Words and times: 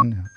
an. 0.00 0.30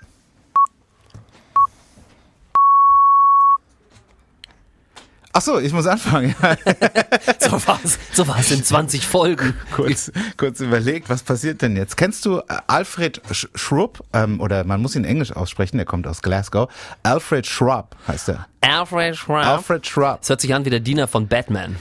Ach 5.36 5.42
so, 5.42 5.60
ich 5.60 5.74
muss 5.74 5.88
anfangen. 5.88 6.36
so 7.40 7.54
war's, 7.68 7.98
so 8.14 8.28
war's 8.28 8.52
in 8.52 8.64
20 8.64 9.08
Folgen. 9.08 9.56
kurz, 9.76 10.12
kurz 10.38 10.60
überlegt, 10.60 11.10
was 11.10 11.24
passiert 11.24 11.64
denn 11.64 11.76
jetzt? 11.76 11.98
Kennst 11.98 12.24
du 12.26 12.38
äh, 12.38 12.44
Alfred 12.68 13.20
Sch 13.32 13.48
Schrupp, 13.56 14.04
ähm, 14.14 14.40
oder 14.40 14.64
man 14.64 14.80
muss 14.80 14.96
ihn 14.96 15.06
Englisch 15.06 15.32
aussprechen, 15.32 15.78
der 15.78 15.88
kommt 15.88 16.06
aus 16.06 16.22
Glasgow. 16.22 16.72
Alfred 17.02 17.48
Schrupp 17.48 17.96
heißt 18.08 18.30
er. 18.30 18.46
Alfred 18.62 19.16
Schrupp. 19.16 19.38
Alfred 19.38 19.88
Schrupp. 19.88 20.20
Das 20.20 20.30
hört 20.30 20.42
sich 20.42 20.54
an 20.54 20.66
wie 20.66 20.70
der 20.70 20.82
Diener 20.82 21.08
von 21.08 21.28
Batman. 21.28 21.78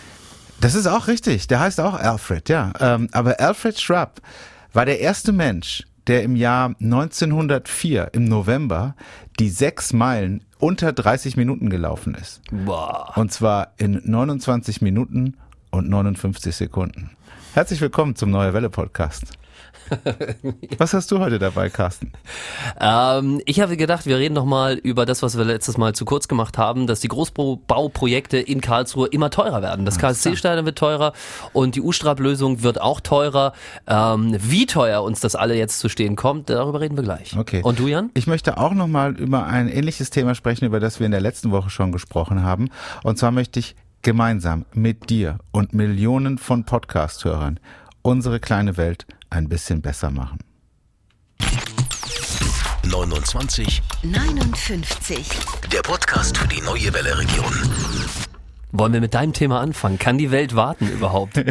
Das 0.62 0.75
ist 0.75 0.87
auch 0.87 1.07
richtig. 1.07 1.46
Der 1.46 1.61
heißt 1.61 1.79
auch 1.79 1.95
Alfred, 1.95 2.49
ja. 2.49 2.73
Ähm, 2.80 3.11
aber 3.12 3.39
Alfred 3.39 3.79
Schrupp 3.79 4.23
war 4.73 4.87
der 4.87 5.01
erste 5.01 5.33
Mensch, 5.33 5.83
der 6.07 6.23
im 6.23 6.37
Jahr 6.37 6.75
1904 6.80 8.11
im 8.12 8.25
November 8.25 8.95
die 9.39 9.48
sechs 9.48 9.93
Meilen 9.93 10.45
unter 10.59 10.93
30 10.93 11.36
Minuten 11.36 11.71
gelaufen 11.71 12.14
ist. 12.14 12.40
Boah. 12.50 13.13
Und 13.17 13.32
zwar 13.32 13.72
in 13.79 14.00
29 14.04 14.82
Minuten 14.82 15.36
und 15.71 15.89
59 15.89 16.54
Sekunden. 16.54 17.11
Herzlich 17.54 17.81
willkommen 17.81 18.17
zum 18.17 18.31
Neue 18.31 18.54
Welle 18.54 18.71
Podcast. 18.71 19.32
Was 20.79 20.95
hast 20.95 21.11
du 21.11 21.18
heute 21.18 21.39
dabei, 21.39 21.68
Carsten? 21.68 22.13
Ähm, 22.81 23.40
ich 23.46 23.61
habe 23.61 23.77
gedacht, 23.77 24.07
wir 24.07 24.18
reden 24.18 24.35
noch 24.35 24.45
mal 24.45 24.75
über 24.75 25.07
das, 25.07 25.23
was 25.23 25.36
wir 25.36 25.45
letztes 25.45 25.77
Mal 25.79 25.95
zu 25.95 26.04
kurz 26.04 26.29
gemacht 26.29 26.59
haben, 26.59 26.86
dass 26.86 27.00
die 27.00 27.09
Großbauprojekte 27.09 28.39
in 28.39 28.61
Karlsruhe 28.61 29.09
immer 29.09 29.31
teurer 29.31 29.63
werden. 29.63 29.85
Das 29.85 29.99
KSC-Stadion 29.99 30.64
wird 30.67 30.79
teurer 30.79 31.13
und 31.53 31.75
die 31.75 31.81
U-Strab-Lösung 31.81 32.62
wird 32.62 32.81
auch 32.81 33.00
teurer. 33.00 33.53
Ähm, 33.87 34.37
wie 34.39 34.67
teuer 34.67 35.03
uns 35.03 35.20
das 35.20 35.34
alle 35.34 35.55
jetzt 35.56 35.78
zu 35.78 35.89
stehen 35.89 36.17
kommt, 36.17 36.51
darüber 36.51 36.81
reden 36.81 36.97
wir 36.97 37.05
gleich. 37.05 37.37
Okay. 37.37 37.62
Und 37.62 37.78
du, 37.78 37.89
Jan? 37.89 38.11
Ich 38.14 38.27
möchte 38.27 38.59
auch 38.59 38.73
noch 38.73 38.89
mal 38.89 39.17
über 39.17 39.47
ein 39.47 39.69
ähnliches 39.69 40.11
Thema 40.11 40.34
sprechen, 40.34 40.64
über 40.64 40.81
das 40.81 41.01
wir 41.01 41.06
in 41.06 41.12
der 41.12 41.20
letzten 41.20 41.51
Woche 41.51 41.70
schon 41.70 41.93
gesprochen 41.93 42.43
haben. 42.43 42.69
Und 43.03 43.19
zwar 43.19 43.31
möchte 43.31 43.59
ich 43.59 43.75
gemeinsam 44.03 44.65
mit 44.75 45.11
dir 45.11 45.39
und 45.53 45.75
Millionen 45.75 46.39
von 46.39 46.65
Podcast-Hörern 46.65 47.61
unsere 48.03 48.41
kleine 48.41 48.77
Welt 48.77 49.06
ein 49.33 49.48
bisschen 49.48 49.80
besser 49.83 50.11
machen. 50.11 50.38
29, 52.84 53.83
59. 54.02 55.27
der 55.72 55.80
Podcast 55.80 56.36
für 56.36 56.48
die 56.48 56.61
neue 56.61 56.92
Welle 56.92 57.16
Region. 57.16 57.53
Wollen 58.72 58.92
wir 58.92 59.00
mit 59.00 59.14
deinem 59.14 59.33
Thema 59.33 59.60
anfangen? 59.60 59.98
Kann 59.98 60.19
die 60.19 60.30
Welt 60.30 60.55
warten 60.55 60.88
überhaupt? 60.88 61.36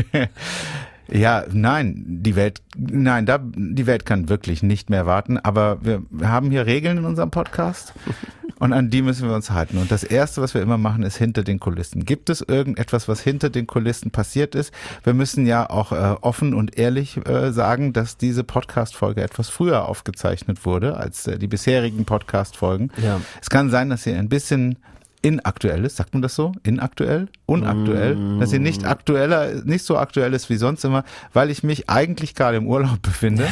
Ja, 1.12 1.44
nein, 1.52 2.04
die 2.06 2.36
Welt, 2.36 2.62
nein, 2.78 3.26
da, 3.26 3.40
die 3.42 3.86
Welt 3.86 4.06
kann 4.06 4.30
wirklich 4.30 4.64
nicht 4.64 4.90
mehr 4.90 5.06
warten, 5.06 5.38
aber 5.38 5.80
wir 5.82 6.04
haben 6.24 6.52
hier 6.52 6.66
Regeln 6.66 7.00
in 7.00 7.06
unserem 7.06 7.32
Podcast 7.32 7.94
und 8.60 8.72
an 8.72 8.90
die 8.90 9.02
müssen 9.02 9.28
wir 9.28 9.36
uns 9.36 9.52
halten. 9.52 9.78
Und 9.78 9.92
das 9.92 10.04
erste, 10.04 10.42
was 10.42 10.54
wir 10.54 10.62
immer 10.62 10.78
machen, 10.78 11.04
ist 11.04 11.18
hinter 11.18 11.44
den 11.44 11.60
Kulissen. 11.60 12.06
Gibt 12.06 12.30
es 12.30 12.42
irgendetwas, 12.42 13.10
was 13.10 13.20
hinter 13.20 13.50
den 13.50 13.68
Kulissen 13.68 14.12
passiert 14.12 14.56
ist? 14.56 14.74
Wir 15.04 15.14
müssen 15.14 15.46
ja 15.46 15.70
auch 15.70 15.92
äh, 15.92 16.16
offen 16.22 16.54
und 16.54 16.78
ehrlich 16.78 17.18
äh, 17.28 17.52
sagen, 17.52 17.92
dass 17.92 18.18
diese 18.18 18.46
Podcast-Folge 18.46 19.22
etwas 19.22 19.50
früher 19.50 19.90
aufgezeichnet 19.90 20.66
wurde 20.66 20.96
als 20.96 21.28
äh, 21.28 21.38
die 21.38 21.48
bisherigen 21.48 22.06
Podcast-Folgen. 22.06 22.92
Ja. 23.04 23.20
Es 23.42 23.50
kann 23.50 23.70
sein, 23.70 23.90
dass 23.90 24.04
sie 24.04 24.14
ein 24.14 24.30
bisschen 24.30 24.78
inaktuell 25.22 25.86
ist, 25.86 25.98
sagt 25.98 26.14
man 26.14 26.22
das 26.22 26.36
so? 26.36 26.52
Inaktuell? 26.64 27.28
Unaktuell? 27.46 28.18
Dass 28.40 28.50
sie 28.50 28.60
nicht 28.60 28.86
aktueller, 28.86 29.64
nicht 29.64 29.86
so 29.86 29.98
aktuell 29.98 30.34
ist 30.34 30.50
wie 30.50 30.56
sonst 30.58 30.84
immer, 30.86 31.04
weil 31.34 31.50
ich 31.50 31.64
mich 31.64 31.90
eigentlich 31.90 32.34
gerade 32.36 32.58
im 32.58 32.68
Urlaub 32.68 33.00
befinde. 33.02 33.46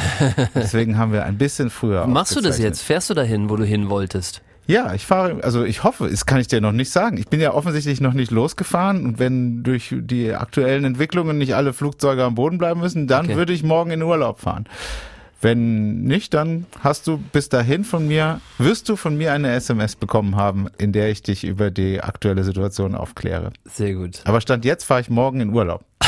Deswegen 0.54 0.98
haben 0.98 1.12
wir 1.12 1.24
ein 1.24 1.38
bisschen 1.38 1.70
früher. 1.70 2.06
Machst 2.06 2.34
du 2.36 2.40
das 2.40 2.58
jetzt? 2.58 2.82
Fährst 2.82 3.10
du 3.10 3.14
dahin, 3.14 3.50
wo 3.50 3.56
du 3.56 3.64
hin 3.64 3.88
wolltest? 3.90 4.42
Ja, 4.66 4.94
ich 4.94 5.04
fahre, 5.04 5.42
also 5.42 5.64
ich 5.64 5.82
hoffe, 5.82 6.08
das 6.08 6.26
kann 6.26 6.38
ich 6.40 6.46
dir 6.46 6.60
noch 6.60 6.70
nicht 6.70 6.90
sagen. 6.90 7.16
Ich 7.16 7.26
bin 7.26 7.40
ja 7.40 7.54
offensichtlich 7.54 8.00
noch 8.00 8.12
nicht 8.12 8.30
losgefahren 8.30 9.04
und 9.04 9.18
wenn 9.18 9.64
durch 9.64 9.92
die 9.98 10.32
aktuellen 10.32 10.84
Entwicklungen 10.84 11.38
nicht 11.38 11.54
alle 11.56 11.72
Flugzeuge 11.72 12.22
am 12.22 12.36
Boden 12.36 12.58
bleiben 12.58 12.78
müssen, 12.80 13.08
dann 13.08 13.26
Okay. 13.26 13.36
würde 13.36 13.52
ich 13.52 13.64
morgen 13.64 13.90
in 13.90 14.02
Urlaub 14.02 14.38
fahren. 14.40 14.66
Wenn 15.40 16.02
nicht, 16.02 16.34
dann 16.34 16.66
hast 16.80 17.06
du 17.06 17.16
bis 17.16 17.48
dahin 17.48 17.84
von 17.84 18.06
mir, 18.06 18.40
wirst 18.58 18.88
du 18.88 18.96
von 18.96 19.16
mir 19.16 19.32
eine 19.32 19.52
SMS 19.52 19.96
bekommen 19.96 20.36
haben, 20.36 20.68
in 20.76 20.92
der 20.92 21.10
ich 21.10 21.22
dich 21.22 21.44
über 21.44 21.70
die 21.70 22.02
aktuelle 22.02 22.44
Situation 22.44 22.94
aufkläre. 22.94 23.52
Sehr 23.64 23.94
gut. 23.94 24.20
Aber 24.24 24.40
Stand 24.42 24.66
jetzt 24.66 24.84
fahre 24.84 25.00
ich 25.00 25.08
morgen 25.08 25.40
in 25.40 25.54
Urlaub. 25.54 25.84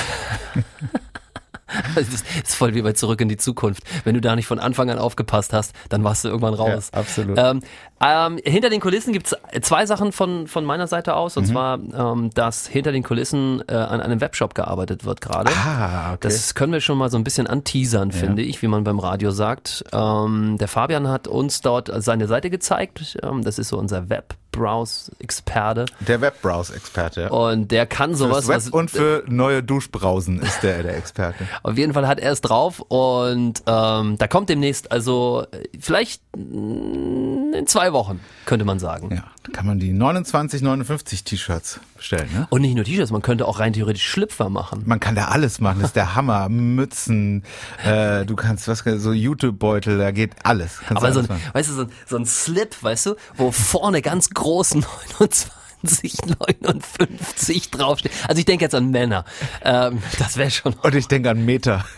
Das 1.94 2.06
ist, 2.08 2.54
voll 2.54 2.74
wie 2.74 2.82
bei 2.82 2.92
Zurück 2.92 3.20
in 3.20 3.28
die 3.28 3.36
Zukunft. 3.36 3.82
Wenn 4.04 4.14
du 4.14 4.20
da 4.20 4.36
nicht 4.36 4.46
von 4.46 4.58
Anfang 4.58 4.90
an 4.90 4.98
aufgepasst 4.98 5.52
hast, 5.52 5.74
dann 5.88 6.04
warst 6.04 6.24
du 6.24 6.28
irgendwann 6.28 6.54
raus. 6.54 6.90
Ja, 6.92 7.00
absolut. 7.00 7.38
Ähm, 7.38 7.62
ähm, 8.04 8.38
hinter 8.44 8.68
den 8.68 8.80
Kulissen 8.80 9.12
gibt's 9.12 9.36
zwei 9.60 9.86
Sachen 9.86 10.12
von, 10.12 10.48
von 10.48 10.64
meiner 10.64 10.86
Seite 10.86 11.14
aus. 11.14 11.36
Mhm. 11.36 11.42
Und 11.42 11.46
zwar, 11.46 11.78
ähm, 11.78 12.30
dass 12.34 12.66
hinter 12.66 12.90
den 12.90 13.02
Kulissen 13.02 13.62
äh, 13.68 13.74
an 13.74 14.00
einem 14.00 14.20
Webshop 14.20 14.54
gearbeitet 14.54 15.04
wird 15.04 15.20
gerade. 15.20 15.52
Ah, 15.54 16.14
okay. 16.14 16.18
Das 16.22 16.54
können 16.54 16.72
wir 16.72 16.80
schon 16.80 16.98
mal 16.98 17.10
so 17.10 17.16
ein 17.16 17.24
bisschen 17.24 17.46
anteasern, 17.46 18.10
finde 18.10 18.42
ich, 18.42 18.60
wie 18.62 18.68
man 18.68 18.82
beim 18.82 18.98
Radio 18.98 19.30
sagt. 19.30 19.84
Ähm, 19.92 20.56
der 20.58 20.68
Fabian 20.68 21.08
hat 21.08 21.28
uns 21.28 21.60
dort 21.60 21.90
seine 22.02 22.26
Seite 22.26 22.50
gezeigt. 22.50 23.18
Ähm, 23.22 23.44
das 23.44 23.58
ist 23.58 23.68
so 23.68 23.78
unser 23.78 24.08
Webbrowse-Experte. 24.08 25.86
der 26.00 26.20
Webbrowse-Experte. 26.20 27.22
ja. 27.22 27.30
Und 27.30 27.70
der 27.70 27.86
kann 27.86 28.14
sowas, 28.14 28.46
Fürs 28.46 28.48
was, 28.48 28.66
Web 28.66 28.74
und 28.74 28.90
für 28.90 29.24
neue 29.28 29.62
Duschbrausen 29.62 30.40
ist 30.42 30.62
der 30.62 30.82
der 30.82 30.96
Experte. 30.96 31.46
Auf 31.62 31.78
jeden 31.78 31.92
Fall 31.92 32.08
hat 32.08 32.18
er 32.18 32.32
es 32.32 32.40
drauf 32.40 32.80
und 32.80 33.62
ähm, 33.66 34.18
da 34.18 34.26
kommt 34.26 34.48
demnächst, 34.48 34.90
also 34.90 35.44
äh, 35.52 35.64
vielleicht 35.78 36.22
mm, 36.36 37.54
in 37.54 37.66
zwei 37.66 37.91
Wochen, 37.92 38.20
könnte 38.46 38.64
man 38.64 38.78
sagen. 38.78 39.10
Ja, 39.14 39.24
da 39.42 39.52
kann 39.52 39.66
man 39.66 39.78
die 39.78 39.92
29, 39.92 40.62
59 40.62 41.24
T-Shirts 41.24 41.80
bestellen, 41.96 42.28
ne? 42.32 42.46
Und 42.50 42.62
nicht 42.62 42.74
nur 42.74 42.84
T-Shirts, 42.84 43.10
man 43.10 43.22
könnte 43.22 43.46
auch 43.46 43.58
rein 43.60 43.72
theoretisch 43.72 44.06
Schlüpfer 44.06 44.48
machen. 44.48 44.82
Man 44.86 45.00
kann 45.00 45.14
da 45.14 45.26
alles 45.26 45.60
machen, 45.60 45.80
das 45.80 45.90
ist 45.90 45.96
der 45.96 46.14
Hammer. 46.14 46.48
Mützen, 46.48 47.44
äh, 47.84 48.24
du 48.24 48.36
kannst 48.36 48.68
was 48.68 48.84
so 48.98 49.12
YouTube-Beutel, 49.12 49.98
da 49.98 50.10
geht 50.10 50.34
alles. 50.44 50.78
Kannst 50.78 51.02
Aber 51.02 51.12
so 51.12 51.20
alles 51.20 51.30
ein, 51.30 51.36
machen. 51.36 51.50
weißt 51.52 51.70
du, 51.70 51.74
so 51.74 51.82
ein, 51.82 51.90
so 52.06 52.16
ein 52.16 52.26
Slip, 52.26 52.82
weißt 52.82 53.06
du, 53.06 53.14
wo 53.36 53.50
vorne 53.50 54.02
ganz 54.02 54.30
groß 54.30 54.74
29 55.18 55.50
59 55.82 57.70
draufsteht. 57.70 58.12
Also 58.28 58.38
ich 58.38 58.44
denke 58.44 58.64
jetzt 58.64 58.74
an 58.74 58.90
Männer. 58.90 59.24
Ähm, 59.64 60.02
das 60.18 60.36
wäre 60.36 60.50
schon 60.50 60.74
Und 60.74 60.94
ich 60.94 61.08
denke 61.08 61.30
an 61.30 61.44
Meter. 61.44 61.84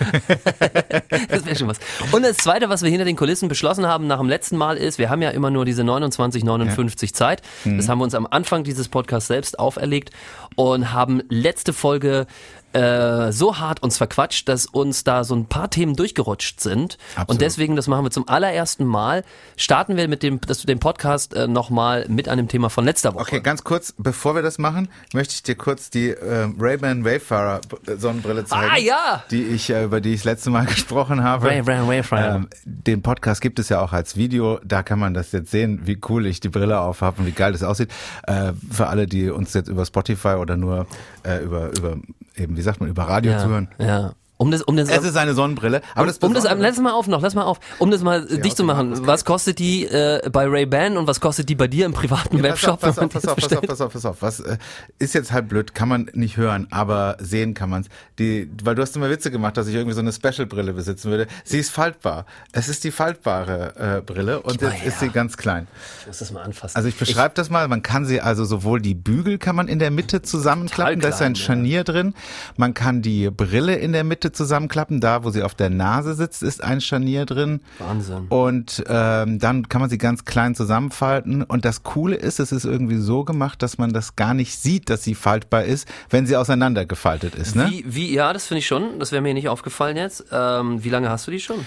Das 1.29 1.45
wäre 1.47 1.57
schon 1.57 1.69
was. 1.69 1.79
Und 2.13 2.23
das 2.23 2.37
Zweite, 2.37 2.69
was 2.69 2.83
wir 2.83 2.91
hinter 2.91 3.05
den 3.05 3.17
Kulissen 3.17 3.49
beschlossen 3.49 3.87
haben 3.87 4.07
nach 4.07 4.19
dem 4.19 4.29
letzten 4.29 4.57
Mal 4.57 4.77
ist, 4.77 4.99
wir 4.99 5.11
haben 5.11 5.23
ja 5.23 5.31
immer 5.31 5.51
nur 5.51 5.65
diese 5.65 5.85
29, 5.85 6.45
59 6.45 7.15
Zeit. 7.15 7.43
Das 7.65 7.89
haben 7.89 7.99
wir 7.99 8.05
uns 8.05 8.15
am 8.15 8.27
Anfang 8.31 8.65
dieses 8.65 8.89
Podcasts 8.89 9.29
selbst 9.29 9.59
auferlegt 9.59 10.11
und 10.57 10.93
haben 10.93 11.23
letzte 11.29 11.73
Folge 11.73 12.27
äh, 12.75 13.33
so 13.33 13.59
hart 13.59 13.83
uns 13.83 13.97
verquatscht, 13.97 14.49
dass 14.49 14.67
uns 14.67 15.05
da 15.05 15.25
so 15.25 15.35
ein 15.35 15.47
paar 15.47 15.71
Themen 15.71 15.97
durchgerutscht 15.97 16.61
sind. 16.61 16.99
Absolut. 17.15 17.31
Und 17.31 17.41
deswegen, 17.41 17.77
das 17.77 17.87
machen 17.87 18.05
wir 18.05 18.11
zum 18.11 18.29
allerersten 18.29 18.85
Mal, 18.85 19.25
starten 19.57 19.97
wir 19.97 20.09
mit 20.09 20.23
dem, 20.23 20.41
das, 20.41 20.63
dem 20.63 20.81
Podcast 20.81 21.35
äh, 21.35 21.47
nochmal 21.47 22.07
mit 22.09 22.29
einem 22.29 22.49
Thema 22.49 22.71
von 22.71 22.85
letzter 22.85 23.15
Woche. 23.15 23.23
Okay, 23.23 23.41
ganz 23.41 23.65
kurz, 23.65 23.95
bevor 23.97 24.35
wir 24.35 24.43
das 24.43 24.59
machen, 24.59 24.89
möchte 25.13 25.35
ich 25.35 25.43
dir 25.43 25.55
kurz 25.55 25.91
die 25.91 26.11
äh, 26.11 26.49
Ray-Ban 26.59 27.05
Wayfarer 27.05 27.61
Sonnenbrille 27.97 28.45
zeigen. 28.45 28.71
Ah, 28.73 28.79
ja! 28.79 29.25
Die 29.31 29.43
ich, 29.43 29.71
äh, 29.71 29.85
über 29.85 30.01
die 30.01 30.15
ich 30.15 30.21
das 30.21 30.25
letzte 30.25 30.51
Mal 30.51 30.67
gesprochen 30.67 31.23
habe. 31.23 31.47
Ray-Ban 31.47 31.87
Wayfarer. 31.89 32.35
Ähm, 32.35 32.49
den 32.65 33.03
Podcast 33.03 33.41
gibt 33.41 33.59
es 33.59 33.69
ja 33.69 33.81
auch 33.81 33.93
als 33.93 34.17
Video. 34.17 34.59
Da 34.65 34.83
kann 34.83 34.99
man 34.99 35.15
das 35.15 35.33
jetzt 35.33 35.51
sehen, 35.51 35.83
wie 35.85 36.01
cool 36.09 36.27
ich 36.27 36.41
die 36.41 36.49
Brille 36.49 36.81
auf 36.81 37.03
habe 37.03 37.21
und 37.21 37.27
wie 37.27 37.33
geil 37.33 37.53
das 37.53 37.63
aussieht. 37.63 37.91
Äh, 38.27 38.53
für 38.71 38.89
alle, 38.89 39.07
die 39.07 39.31
uns 39.31 39.55
jetzt 39.55 39.69
über 39.69 39.85
Spotify 39.87 40.35
oder 40.41 40.57
nur 40.57 40.87
äh, 41.23 41.39
über, 41.43 41.71
über 41.77 41.99
eben, 42.37 42.57
wie 42.65 42.67
sagt 42.67 42.81
man, 42.81 42.89
über 42.89 43.03
Radio 43.03 43.33
ja, 43.33 43.39
zuhören. 43.39 43.69
ja. 43.79 44.15
Um 44.37 44.51
das, 44.51 44.63
um 44.63 44.77
das, 44.77 44.89
Es 44.89 45.05
ist 45.05 45.17
eine 45.17 45.33
Sonnenbrille. 45.33 45.81
Aber 45.95 46.07
das 46.07 46.19
um 46.19 46.35
das, 46.35 46.45
lass 46.45 46.79
mal 46.79 46.93
auf 46.93 47.07
noch, 47.07 47.23
lass 47.23 47.37
mal 47.37 47.45
auf, 47.45 47.61
um 47.79 47.93
das 47.93 48.03
mal 48.03 48.27
äh, 48.29 48.41
dicht 48.41 48.57
zu 48.57 48.65
machen. 48.65 49.07
Was 49.07 49.25
kostet 49.25 49.61
die 49.61 49.85
äh, 49.85 50.29
bei 50.31 50.47
Ray-Ban 50.47 50.97
und 50.97 51.07
was 51.07 51.21
kostet 51.21 51.49
die 51.49 51.55
bei 51.55 51.69
dir 51.69 51.87
im 51.87 51.93
privaten 51.93 52.43
Webshop? 52.43 52.81
Pass 52.81 52.99
auf, 52.99 53.09
pass 53.11 53.29
auf, 53.29 53.37
pass 53.37 53.53
auf, 53.53 53.61
pass 53.61 53.81
auf, 53.81 53.93
pass 53.93 54.05
auf, 54.05 54.19
pass 54.21 54.41
auf. 54.41 54.41
Was 54.41 54.41
äh, 54.41 54.59
ist 54.99 55.15
jetzt 55.15 55.31
halt 55.31 55.49
blöd, 55.49 55.75
kann 55.75 55.89
man 55.89 56.11
nicht 56.15 56.37
hören, 56.37 56.67
aber 56.71 57.17
sehen 57.21 57.55
kann 57.55 57.71
man's. 57.71 57.87
Die, 58.19 58.51
weil 58.65 58.75
du 58.75 58.83
hast 58.83 58.97
immer 58.97 59.09
Witze 59.09 59.31
gemacht, 59.31 59.57
dass 59.57 59.69
ich 59.69 59.75
irgendwie 59.75 59.95
so 59.95 60.01
eine 60.01 60.13
Special-Brille 60.13 60.73
besitzen 60.73 61.11
würde. 61.11 61.29
Sie 61.45 61.59
ist 61.61 61.71
faltbar. 61.71 62.27
Es 62.51 62.69
ist 62.69 62.83
die 62.83 62.91
faltbare 62.91 63.99
äh, 63.99 64.01
Brille 64.01 64.43
und 64.43 64.61
jetzt 64.61 64.85
ist 64.85 64.99
sie 64.99 65.11
ganz 65.11 65.37
klein. 65.37 65.69
Ich 66.01 66.07
muss 66.09 66.19
das 66.19 66.33
mal 66.33 66.43
anfassen. 66.43 66.77
Also 66.77 66.89
ich 66.89 66.97
beschreibe 66.97 67.35
das 67.35 67.51
mal. 67.51 67.69
Man 67.69 67.83
kann 67.83 68.05
sie 68.05 68.21
also 68.21 68.45
sowohl 68.45 68.81
die 68.81 68.95
Bügel 68.95 69.39
kann 69.39 69.55
man 69.55 69.69
in 69.69 69.79
der 69.79 69.93
Mitte 69.93 70.23
zusammenklappen, 70.23 70.99
da 70.99 71.09
ist 71.09 71.23
ein 71.23 71.35
klein, 71.35 71.35
ja. 71.35 71.41
Scharnier 71.41 71.85
drin. 71.85 72.15
Man 72.57 72.75
kann 72.75 73.01
die 73.01 73.31
Brille 73.31 73.77
in 73.77 73.93
der 73.93 74.03
Mitte 74.03 74.24
Mitte 74.25 74.33
zusammenklappen. 74.33 75.01
Da, 75.01 75.23
wo 75.23 75.31
sie 75.31 75.43
auf 75.43 75.55
der 75.55 75.71
Nase 75.71 76.15
sitzt, 76.15 76.43
ist 76.43 76.65
ein 76.65 76.81
Scharnier 76.81 77.27
drin. 77.27 77.61
Wahnsinn. 77.79 78.27
Und 78.29 78.83
ähm, 78.89 79.39
dann 79.39 79.69
kann 79.69 79.83
man 79.83 79.91
sie 79.91 79.99
ganz 79.99 80.25
klein 80.25 80.55
zusammenfalten. 80.55 81.43
Und 81.43 81.65
das 81.65 81.83
Coole 81.83 82.17
ist, 82.17 82.41
es 82.41 82.53
ist 82.53 82.65
irgendwie 82.65 82.97
so 82.97 83.25
gemacht, 83.25 83.63
dass 83.63 83.77
man 83.77 83.93
das 83.93 84.17
gar 84.17 84.33
nicht 84.33 84.59
sieht, 84.59 84.89
dass 84.89 85.05
sie 85.05 85.15
faltbar 85.15 85.65
ist, 85.65 85.87
wenn 86.09 86.27
sie 86.27 86.37
auseinandergefaltet 86.37 87.35
ist. 87.35 87.55
Ne? 87.55 87.69
Wie, 87.71 87.85
wie, 87.87 88.15
ja, 88.15 88.33
das 88.33 88.47
finde 88.47 88.61
ich 88.61 88.67
schon. 88.67 88.99
Das 88.99 89.13
wäre 89.13 89.21
mir 89.21 89.35
nicht 89.35 89.49
aufgefallen 89.49 89.97
jetzt. 89.97 90.25
Ähm, 90.33 90.83
wie 90.83 90.91
lange 90.91 91.11
hast 91.11 91.27
du 91.27 91.31
die 91.31 91.41
schon? 91.41 91.67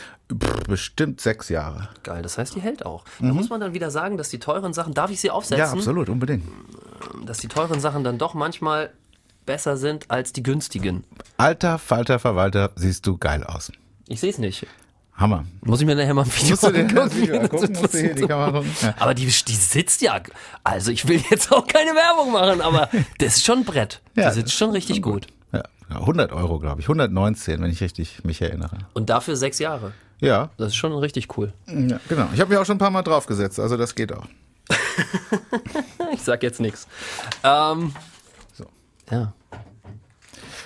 Bestimmt 0.67 1.21
sechs 1.21 1.49
Jahre. 1.49 1.89
Geil, 2.03 2.21
das 2.21 2.37
heißt, 2.37 2.55
die 2.55 2.59
hält 2.59 2.85
auch. 2.85 3.05
Da 3.19 3.27
muss 3.27 3.49
man 3.49 3.61
dann 3.61 3.73
wieder 3.73 3.91
sagen, 3.91 4.17
dass 4.17 4.29
die 4.29 4.39
teuren 4.39 4.73
Sachen, 4.73 4.93
darf 4.93 5.11
ich 5.11 5.21
sie 5.21 5.29
aufsetzen? 5.29 5.59
Ja, 5.59 5.71
absolut, 5.71 6.09
unbedingt. 6.09 6.43
Dass 7.25 7.37
die 7.37 7.47
teuren 7.47 7.79
Sachen 7.79 8.03
dann 8.03 8.17
doch 8.17 8.33
manchmal 8.33 8.89
besser 9.47 9.77
sind 9.77 10.11
als 10.11 10.31
die 10.33 10.43
günstigen. 10.43 11.03
Alter 11.37 11.79
Falter 11.79 12.19
Verwalter, 12.19 12.69
siehst 12.75 13.07
du 13.07 13.17
geil 13.17 13.43
aus. 13.43 13.71
Ich 14.07 14.19
sehe 14.19 14.29
es 14.29 14.37
nicht. 14.37 14.67
Hammer. 15.15 15.45
Muss 15.61 15.79
ich 15.81 15.87
mir 15.87 15.95
nachher 15.95 16.13
mal 16.13 16.21
ein 16.25 16.31
Video 16.31 16.55
das 16.55 16.63
angucken? 16.63 17.11
Video 17.15 17.39
Das 17.39 17.51
angucken, 17.51 17.81
musst 17.81 17.93
du 17.95 17.97
hier 17.99 18.13
die 18.13 18.27
Kamera? 18.27 18.63
Ja. 18.83 18.93
Aber 18.99 19.15
die, 19.15 19.25
die 19.25 19.55
sitzt 19.55 20.01
ja, 20.03 20.21
also 20.63 20.91
ich 20.91 21.07
will 21.07 21.23
jetzt 21.31 21.51
auch 21.51 21.65
keine 21.65 21.95
Werbung 21.95 22.31
machen, 22.31 22.61
aber 22.61 22.87
das 23.17 23.37
ist 23.37 23.45
schon 23.45 23.59
ein 23.59 23.65
Brett. 23.65 24.01
Ja, 24.15 24.29
die 24.29 24.35
sitzt 24.35 24.53
schon 24.53 24.69
richtig 24.69 25.01
gut. 25.01 25.25
Ja, 25.51 25.63
100 25.89 26.31
Euro, 26.33 26.59
glaube 26.59 26.81
ich. 26.81 26.85
119, 26.85 27.61
wenn 27.61 27.71
ich 27.71 27.81
richtig 27.81 28.23
mich 28.25 28.41
erinnere. 28.41 28.77
Und 28.93 29.09
dafür 29.09 29.35
sechs 29.35 29.57
Jahre. 29.57 29.93
Ja, 30.19 30.49
Das 30.57 30.67
ist 30.67 30.75
schon 30.75 30.93
richtig 30.93 31.35
cool. 31.37 31.51
ja 31.67 31.99
genau. 32.09 32.27
Ich 32.33 32.39
habe 32.39 32.49
mich 32.51 32.59
auch 32.59 32.65
schon 32.65 32.75
ein 32.75 32.79
paar 32.79 32.91
Mal 32.91 33.01
draufgesetzt, 33.03 33.59
also 33.59 33.75
das 33.77 33.95
geht 33.95 34.13
auch. 34.13 34.25
Ich 36.13 36.21
sag 36.21 36.41
jetzt 36.43 36.59
nichts. 36.61 36.87
Ähm, 37.43 37.93
So. 38.53 38.65
Ja. 39.11 39.33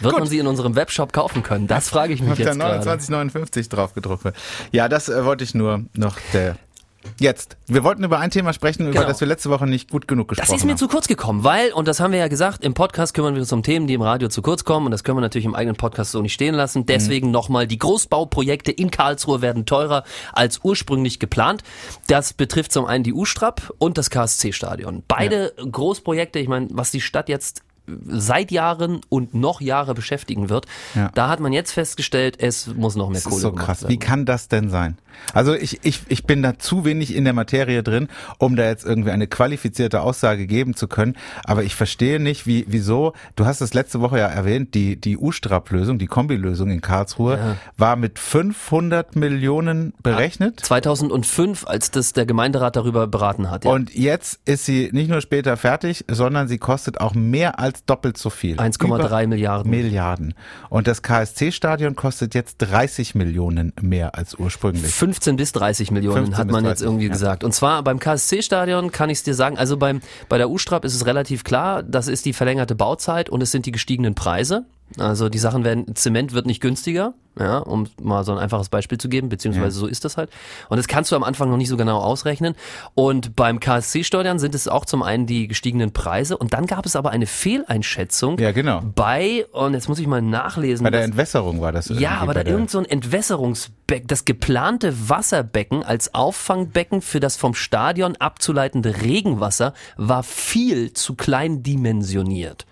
Wird 0.01 0.17
man 0.19 0.27
sie 0.27 0.39
in 0.39 0.47
unserem 0.47 0.75
Webshop 0.75 1.13
kaufen 1.13 1.43
können? 1.43 1.67
Das 1.67 1.89
frage 1.89 2.13
ich 2.13 2.21
mich 2.21 2.37
jetzt 2.37 2.57
gerade. 2.57 2.81
2959 2.81 3.69
drauf 3.69 3.93
gedruckt 3.93 4.23
wird. 4.25 4.35
Ja, 4.71 4.89
das 4.89 5.09
äh, 5.09 5.25
wollte 5.25 5.43
ich 5.43 5.53
nur 5.55 5.85
noch 5.95 6.17
der. 6.33 6.57
Jetzt. 7.19 7.57
Wir 7.65 7.83
wollten 7.83 8.03
über 8.03 8.19
ein 8.19 8.29
Thema 8.29 8.53
sprechen, 8.53 8.83
über 8.83 8.91
Genau. 8.91 9.07
das 9.07 9.19
wir 9.21 9.27
letzte 9.27 9.49
Woche 9.49 9.65
nicht 9.65 9.89
gut 9.89 10.07
genug 10.07 10.27
gesprochen 10.27 10.47
Das 10.47 10.55
ist 10.55 10.65
mir 10.65 10.73
haben. 10.73 10.77
zu 10.77 10.87
kurz 10.87 11.07
gekommen, 11.07 11.43
weil, 11.43 11.71
und 11.73 11.87
das 11.87 11.99
haben 11.99 12.11
wir 12.11 12.19
ja 12.19 12.27
gesagt, 12.27 12.63
im 12.63 12.75
Podcast 12.75 13.15
kümmern 13.15 13.33
wir 13.33 13.41
uns 13.41 13.51
um 13.51 13.63
Themen, 13.63 13.87
die 13.87 13.95
im 13.95 14.03
Radio 14.03 14.27
zu 14.29 14.43
kurz 14.43 14.65
kommen 14.65 14.85
und 14.85 14.91
das 14.91 15.03
können 15.03 15.17
wir 15.17 15.21
natürlich 15.21 15.45
im 15.45 15.55
eigenen 15.55 15.75
Podcast 15.75 16.11
so 16.11 16.21
nicht 16.21 16.33
stehen 16.33 16.53
lassen. 16.53 16.85
Deswegen 16.85 17.27
Mhm. 17.27 17.33
nochmal, 17.33 17.65
die 17.65 17.79
Großbauprojekte 17.79 18.71
in 18.71 18.91
Karlsruhe 18.91 19.41
werden 19.41 19.65
teurer 19.65 20.03
als 20.31 20.59
ursprünglich 20.61 21.19
geplant. 21.19 21.63
Das 22.05 22.33
betrifft 22.33 22.71
zum 22.71 22.85
einen 22.85 23.03
die 23.03 23.13
U-Strap 23.13 23.73
und 23.79 23.97
das 23.97 24.11
KSC-Stadion. 24.11 25.01
Beide 25.07 25.53
Großprojekte, 25.71 26.37
ich 26.37 26.47
meine, 26.49 26.67
was 26.69 26.91
die 26.91 27.01
Stadt 27.01 27.29
jetzt 27.29 27.63
seit 28.07 28.51
Jahren 28.51 29.01
und 29.09 29.33
noch 29.33 29.59
Jahre 29.61 29.93
beschäftigen 29.93 30.49
wird, 30.49 30.65
Ja. 30.95 31.09
da 31.13 31.27
hat 31.29 31.39
man 31.39 31.51
jetzt 31.53 31.71
festgestellt, 31.71 32.37
es 32.39 32.67
muss 32.67 32.95
noch 32.95 33.07
mehr 33.09 33.15
Das 33.15 33.23
Kohle 33.25 33.35
ist 33.37 33.41
so 33.41 33.51
krass. 33.51 33.81
werden. 33.83 33.91
Wie 33.91 33.99
kann 33.99 34.25
das 34.25 34.47
denn 34.47 34.69
sein? 34.69 34.97
Also 35.33 35.53
ich, 35.53 35.79
ich, 35.83 36.01
ich 36.07 36.23
bin 36.25 36.41
da 36.41 36.57
zu 36.57 36.85
wenig 36.85 37.13
in 37.13 37.25
der 37.25 37.33
Materie 37.33 37.83
drin, 37.83 38.07
um 38.37 38.55
da 38.55 38.63
jetzt 38.65 38.85
irgendwie 38.85 39.11
eine 39.11 39.27
qualifizierte 39.27 40.01
Aussage 40.01 40.47
geben 40.47 40.73
zu 40.75 40.87
können. 40.87 41.15
Aber 41.43 41.63
ich 41.63 41.75
verstehe 41.75 42.19
nicht, 42.19 42.47
wie, 42.47 42.65
wieso, 42.69 43.13
du 43.35 43.45
hast 43.45 43.59
es 43.61 43.73
letzte 43.73 43.99
Woche 43.99 44.19
ja 44.19 44.27
erwähnt, 44.27 44.73
die, 44.73 44.95
die 44.99 45.17
U-Strap-Lösung, 45.17 45.99
die 45.99 46.07
Kombilösung 46.07 46.71
in 46.71 46.79
Karlsruhe, 46.81 47.37
Ja. 47.37 47.57
war 47.77 47.95
mit 47.97 48.19
500 48.19 49.15
Millionen 49.15 49.93
berechnet. 50.01 50.61
2005, 50.61 51.67
als 51.67 51.91
das 51.91 52.13
der 52.13 52.25
Gemeinderat 52.25 52.75
darüber 52.75 53.05
beraten 53.07 53.49
hat. 53.49 53.65
Ja. 53.65 53.71
Und 53.71 53.93
jetzt 53.93 54.39
ist 54.45 54.65
sie 54.65 54.89
nicht 54.93 55.09
nur 55.09 55.21
später 55.21 55.57
fertig, 55.57 56.05
sondern 56.09 56.47
sie 56.47 56.57
kostet 56.57 56.99
auch 57.01 57.13
mehr 57.13 57.59
als 57.59 57.70
doppelt 57.85 58.17
so 58.17 58.29
viel. 58.29 58.57
1,3 58.57 58.85
Über 58.85 59.27
Milliarden. 59.27 59.69
Milliarden. 59.69 60.33
Und 60.69 60.87
das 60.87 61.01
KSC-Stadion 61.01 61.95
kostet 61.95 62.35
jetzt 62.35 62.57
30 62.59 63.15
Millionen 63.15 63.73
mehr 63.81 64.15
als 64.15 64.35
ursprünglich. 64.35 64.91
15 64.93 65.35
bis 65.35 65.51
30 65.51 65.91
Millionen 65.91 66.25
15 66.25 66.37
hat 66.37 66.47
man 66.47 66.63
30, 66.63 66.69
jetzt 66.69 66.81
irgendwie 66.81 67.05
ja. 67.05 67.11
gesagt. 67.11 67.43
Und 67.43 67.53
zwar 67.53 67.83
beim 67.83 67.99
KSC-Stadion 67.99 68.91
kann 68.91 69.09
ich 69.09 69.19
es 69.19 69.23
dir 69.23 69.33
sagen, 69.33 69.57
also 69.57 69.77
beim, 69.77 70.01
bei 70.29 70.37
der 70.37 70.49
U-Strap 70.49 70.85
ist 70.85 70.95
es 70.95 71.05
relativ 71.05 71.43
klar, 71.43 71.83
das 71.83 72.07
ist 72.07 72.25
die 72.25 72.33
verlängerte 72.33 72.75
Bauzeit 72.75 73.29
und 73.29 73.41
es 73.41 73.51
sind 73.51 73.65
die 73.65 73.71
gestiegenen 73.71 74.15
Preise. 74.15 74.65
Also 74.99 75.29
die 75.29 75.37
Sachen 75.39 75.63
werden, 75.63 75.95
Zement 75.95 76.33
wird 76.33 76.45
nicht 76.45 76.59
günstiger, 76.61 77.13
ja, 77.39 77.59
um 77.59 77.87
mal 78.01 78.25
so 78.25 78.33
ein 78.33 78.37
einfaches 78.37 78.67
Beispiel 78.67 78.97
zu 78.97 79.07
geben, 79.07 79.29
beziehungsweise 79.29 79.79
so 79.79 79.87
ist 79.87 80.03
das 80.03 80.17
halt. 80.17 80.29
Und 80.67 80.75
das 80.77 80.87
kannst 80.89 81.11
du 81.11 81.15
am 81.15 81.23
Anfang 81.23 81.49
noch 81.49 81.55
nicht 81.55 81.69
so 81.69 81.77
genau 81.77 81.99
ausrechnen. 81.99 82.55
Und 82.93 83.35
beim 83.37 83.61
KSC-Stadion 83.61 84.37
sind 84.37 84.53
es 84.53 84.67
auch 84.67 84.83
zum 84.85 85.01
einen 85.01 85.27
die 85.27 85.47
gestiegenen 85.47 85.93
Preise 85.93 86.37
und 86.37 86.53
dann 86.53 86.65
gab 86.67 86.85
es 86.85 86.97
aber 86.97 87.11
eine 87.11 87.25
Fehleinschätzung 87.25 88.37
Ja, 88.37 88.51
genau. 88.51 88.81
bei, 88.95 89.45
und 89.53 89.73
jetzt 89.75 89.87
muss 89.87 89.99
ich 89.99 90.07
mal 90.07 90.21
nachlesen. 90.21 90.83
Bei 90.83 90.89
der 90.89 91.01
das- 91.01 91.09
Entwässerung 91.09 91.61
war 91.61 91.71
das 91.71 91.87
ja, 91.87 92.17
aber 92.17 92.33
da 92.33 92.43
irgend 92.43 92.69
so 92.69 92.79
ein 92.79 92.85
Entwässerungsbecken, 92.85 94.07
das 94.07 94.25
geplante 94.25 95.09
Wasserbecken 95.09 95.83
als 95.83 96.13
Auffangbecken 96.13 97.01
für 97.01 97.19
das 97.21 97.37
vom 97.37 97.53
Stadion 97.53 98.17
abzuleitende 98.17 99.01
Regenwasser 99.01 99.73
war 99.95 100.23
viel 100.23 100.91
zu 100.93 101.15
klein 101.15 101.63
dimensioniert. 101.63 102.65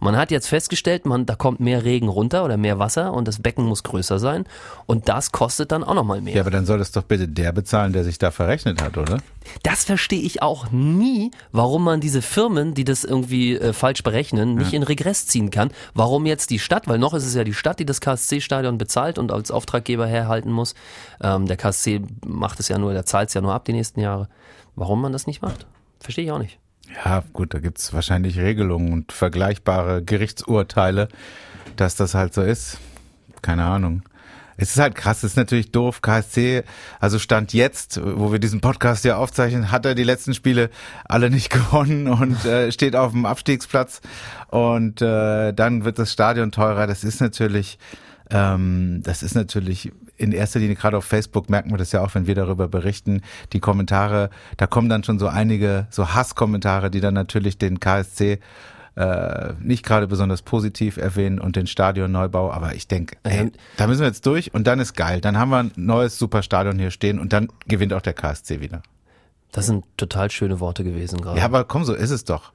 Man 0.00 0.16
hat 0.16 0.30
jetzt 0.30 0.48
festgestellt, 0.48 1.06
man, 1.06 1.26
da 1.26 1.34
kommt 1.34 1.60
mehr 1.60 1.84
Regen 1.84 2.08
runter 2.08 2.44
oder 2.44 2.56
mehr 2.56 2.78
Wasser 2.78 3.12
und 3.12 3.26
das 3.26 3.40
Becken 3.42 3.64
muss 3.64 3.82
größer 3.82 4.18
sein 4.18 4.44
und 4.86 5.08
das 5.08 5.32
kostet 5.32 5.72
dann 5.72 5.82
auch 5.82 5.94
nochmal 5.94 6.20
mehr. 6.20 6.34
Ja, 6.34 6.42
aber 6.42 6.50
dann 6.50 6.66
soll 6.66 6.78
das 6.78 6.92
doch 6.92 7.02
bitte 7.02 7.26
der 7.26 7.52
bezahlen, 7.52 7.92
der 7.92 8.04
sich 8.04 8.18
da 8.18 8.30
verrechnet 8.30 8.82
hat, 8.82 8.96
oder? 8.96 9.18
Das 9.62 9.84
verstehe 9.84 10.20
ich 10.20 10.42
auch 10.42 10.70
nie, 10.70 11.30
warum 11.52 11.84
man 11.84 12.00
diese 12.00 12.22
Firmen, 12.22 12.74
die 12.74 12.84
das 12.84 13.04
irgendwie 13.04 13.56
äh, 13.56 13.72
falsch 13.72 14.02
berechnen, 14.02 14.54
nicht 14.56 14.72
in 14.72 14.82
Regress 14.82 15.26
ziehen 15.26 15.50
kann. 15.50 15.70
Warum 15.94 16.26
jetzt 16.26 16.50
die 16.50 16.58
Stadt, 16.58 16.86
weil 16.86 16.98
noch 16.98 17.14
ist 17.14 17.24
es 17.24 17.34
ja 17.34 17.44
die 17.44 17.54
Stadt, 17.54 17.78
die 17.78 17.86
das 17.86 18.00
KSC-Stadion 18.00 18.78
bezahlt 18.78 19.18
und 19.18 19.32
als 19.32 19.50
Auftraggeber 19.50 20.06
herhalten 20.06 20.52
muss. 20.52 20.74
Ähm, 21.20 21.46
der 21.46 21.56
KSC 21.56 22.02
macht 22.26 22.60
es 22.60 22.68
ja 22.68 22.78
nur, 22.78 22.92
der 22.92 23.06
zahlt 23.06 23.28
es 23.28 23.34
ja 23.34 23.40
nur 23.40 23.54
ab 23.54 23.64
die 23.64 23.72
nächsten 23.72 24.00
Jahre. 24.00 24.28
Warum 24.76 25.00
man 25.00 25.12
das 25.12 25.26
nicht 25.26 25.42
macht, 25.42 25.66
verstehe 25.98 26.24
ich 26.24 26.30
auch 26.30 26.38
nicht. 26.38 26.58
Ja, 26.94 27.22
gut, 27.32 27.54
da 27.54 27.58
gibt's 27.58 27.92
wahrscheinlich 27.92 28.38
Regelungen 28.38 28.92
und 28.92 29.12
vergleichbare 29.12 30.02
Gerichtsurteile, 30.02 31.08
dass 31.76 31.96
das 31.96 32.14
halt 32.14 32.34
so 32.34 32.42
ist. 32.42 32.78
Keine 33.42 33.64
Ahnung. 33.64 34.02
Es 34.60 34.70
ist 34.70 34.80
halt 34.80 34.96
krass, 34.96 35.18
es 35.18 35.32
ist 35.32 35.36
natürlich 35.36 35.70
doof. 35.70 36.02
KSC, 36.02 36.64
also 36.98 37.20
Stand 37.20 37.52
jetzt, 37.52 38.00
wo 38.02 38.32
wir 38.32 38.40
diesen 38.40 38.60
Podcast 38.60 39.04
ja 39.04 39.16
aufzeichnen, 39.16 39.70
hat 39.70 39.86
er 39.86 39.94
die 39.94 40.02
letzten 40.02 40.34
Spiele 40.34 40.70
alle 41.04 41.30
nicht 41.30 41.50
gewonnen 41.50 42.08
und 42.08 42.44
äh, 42.44 42.72
steht 42.72 42.96
auf 42.96 43.12
dem 43.12 43.24
Abstiegsplatz. 43.24 44.00
Und 44.48 45.00
äh, 45.00 45.52
dann 45.52 45.84
wird 45.84 46.00
das 46.00 46.12
Stadion 46.12 46.50
teurer. 46.50 46.88
Das 46.88 47.04
ist 47.04 47.20
natürlich, 47.20 47.78
ähm, 48.30 49.00
das 49.04 49.22
ist 49.22 49.36
natürlich 49.36 49.92
in 50.18 50.32
erster 50.32 50.60
Linie, 50.60 50.76
gerade 50.76 50.96
auf 50.98 51.04
Facebook 51.04 51.48
merken 51.48 51.70
wir 51.70 51.78
das 51.78 51.92
ja 51.92 52.02
auch, 52.02 52.14
wenn 52.14 52.26
wir 52.26 52.34
darüber 52.34 52.68
berichten, 52.68 53.22
die 53.52 53.60
Kommentare, 53.60 54.30
da 54.56 54.66
kommen 54.66 54.88
dann 54.88 55.04
schon 55.04 55.18
so 55.18 55.28
einige 55.28 55.86
so 55.90 56.12
Hasskommentare, 56.12 56.90
die 56.90 57.00
dann 57.00 57.14
natürlich 57.14 57.56
den 57.56 57.80
KSC 57.80 58.40
äh, 58.96 59.52
nicht 59.60 59.86
gerade 59.86 60.08
besonders 60.08 60.42
positiv 60.42 60.96
erwähnen 60.96 61.38
und 61.38 61.54
den 61.54 61.68
Stadionneubau, 61.68 62.50
aber 62.50 62.74
ich 62.74 62.88
denke, 62.88 63.16
da 63.76 63.86
müssen 63.86 64.00
wir 64.00 64.08
jetzt 64.08 64.26
durch 64.26 64.52
und 64.52 64.66
dann 64.66 64.80
ist 64.80 64.94
geil. 64.94 65.20
Dann 65.20 65.38
haben 65.38 65.50
wir 65.50 65.58
ein 65.58 65.72
neues 65.76 66.18
super 66.18 66.42
Stadion 66.42 66.78
hier 66.78 66.90
stehen 66.90 67.20
und 67.20 67.32
dann 67.32 67.48
gewinnt 67.68 67.92
auch 67.92 68.02
der 68.02 68.12
KSC 68.12 68.60
wieder. 68.60 68.82
Das 69.52 69.66
sind 69.66 69.84
total 69.96 70.30
schöne 70.30 70.58
Worte 70.60 70.82
gewesen 70.84 71.20
gerade. 71.20 71.38
Ja, 71.38 71.44
aber 71.44 71.64
komm, 71.64 71.84
so 71.84 71.94
ist 71.94 72.10
es 72.10 72.24
doch. 72.24 72.52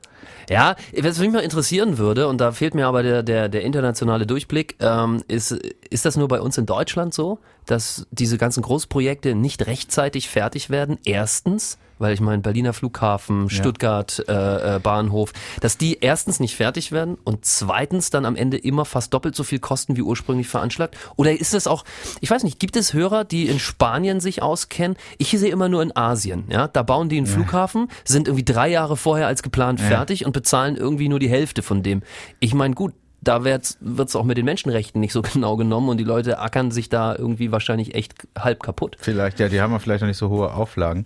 Ja, 0.49 0.75
was 1.01 1.19
mich 1.19 1.31
mal 1.31 1.39
interessieren 1.39 1.97
würde, 1.97 2.27
und 2.27 2.39
da 2.39 2.51
fehlt 2.51 2.75
mir 2.75 2.87
aber 2.87 3.03
der, 3.03 3.23
der, 3.23 3.49
der 3.49 3.61
internationale 3.61 4.25
Durchblick, 4.25 4.75
ähm, 4.79 5.23
ist, 5.27 5.51
ist 5.89 6.05
das 6.05 6.17
nur 6.17 6.27
bei 6.27 6.41
uns 6.41 6.57
in 6.57 6.65
Deutschland 6.65 7.13
so, 7.13 7.39
dass 7.65 8.05
diese 8.11 8.37
ganzen 8.37 8.61
Großprojekte 8.63 9.35
nicht 9.35 9.65
rechtzeitig 9.67 10.29
fertig 10.29 10.69
werden? 10.69 10.97
Erstens, 11.05 11.77
weil 11.99 12.13
ich 12.13 12.21
meine, 12.21 12.41
Berliner 12.41 12.73
Flughafen, 12.73 13.49
Stuttgart 13.49 14.23
äh, 14.27 14.75
äh, 14.75 14.79
Bahnhof, 14.79 15.31
dass 15.61 15.77
die 15.77 15.99
erstens 16.01 16.39
nicht 16.39 16.55
fertig 16.55 16.91
werden 16.91 17.17
und 17.23 17.45
zweitens 17.45 18.09
dann 18.09 18.25
am 18.25 18.35
Ende 18.35 18.57
immer 18.57 18.85
fast 18.85 19.13
doppelt 19.13 19.35
so 19.35 19.43
viel 19.43 19.59
kosten 19.59 19.95
wie 19.95 20.01
ursprünglich 20.01 20.47
veranschlagt? 20.47 20.97
Oder 21.15 21.39
ist 21.39 21.53
es 21.53 21.65
auch, 21.65 21.85
ich 22.19 22.29
weiß 22.29 22.43
nicht, 22.43 22.59
gibt 22.59 22.75
es 22.75 22.93
Hörer, 22.93 23.23
die 23.23 23.47
in 23.47 23.59
Spanien 23.59 24.19
sich 24.19 24.41
auskennen? 24.41 24.97
Ich 25.17 25.31
sehe 25.31 25.51
immer 25.51 25.69
nur 25.69 25.81
in 25.81 25.95
Asien, 25.95 26.43
ja, 26.49 26.67
da 26.67 26.83
bauen 26.83 27.09
die 27.09 27.17
einen 27.17 27.25
Flughafen, 27.25 27.87
sind 28.03 28.27
irgendwie 28.27 28.45
drei 28.45 28.67
Jahre 28.67 28.97
vorher 28.97 29.27
als 29.27 29.41
geplant 29.41 29.79
fertig 29.79 30.12
und 30.25 30.31
bezahlen 30.31 30.75
irgendwie 30.75 31.09
nur 31.09 31.19
die 31.19 31.29
Hälfte 31.29 31.61
von 31.61 31.83
dem. 31.83 32.01
Ich 32.39 32.53
meine, 32.53 32.75
gut, 32.75 32.93
da 33.21 33.43
wird 33.43 33.77
es 33.79 34.15
auch 34.15 34.23
mit 34.23 34.37
den 34.37 34.45
Menschenrechten 34.45 34.99
nicht 34.99 35.13
so 35.13 35.21
genau 35.33 35.55
genommen 35.57 35.89
und 35.89 35.97
die 35.97 36.03
Leute 36.03 36.39
ackern 36.39 36.71
sich 36.71 36.89
da 36.89 37.15
irgendwie 37.15 37.51
wahrscheinlich 37.51 37.95
echt 37.95 38.13
halb 38.37 38.61
kaputt. 38.61 38.97
Vielleicht, 38.99 39.39
ja, 39.39 39.49
die 39.49 39.61
haben 39.61 39.71
ja 39.71 39.79
vielleicht 39.79 40.01
noch 40.01 40.07
nicht 40.07 40.17
so 40.17 40.29
hohe 40.29 40.53
Auflagen. 40.53 41.05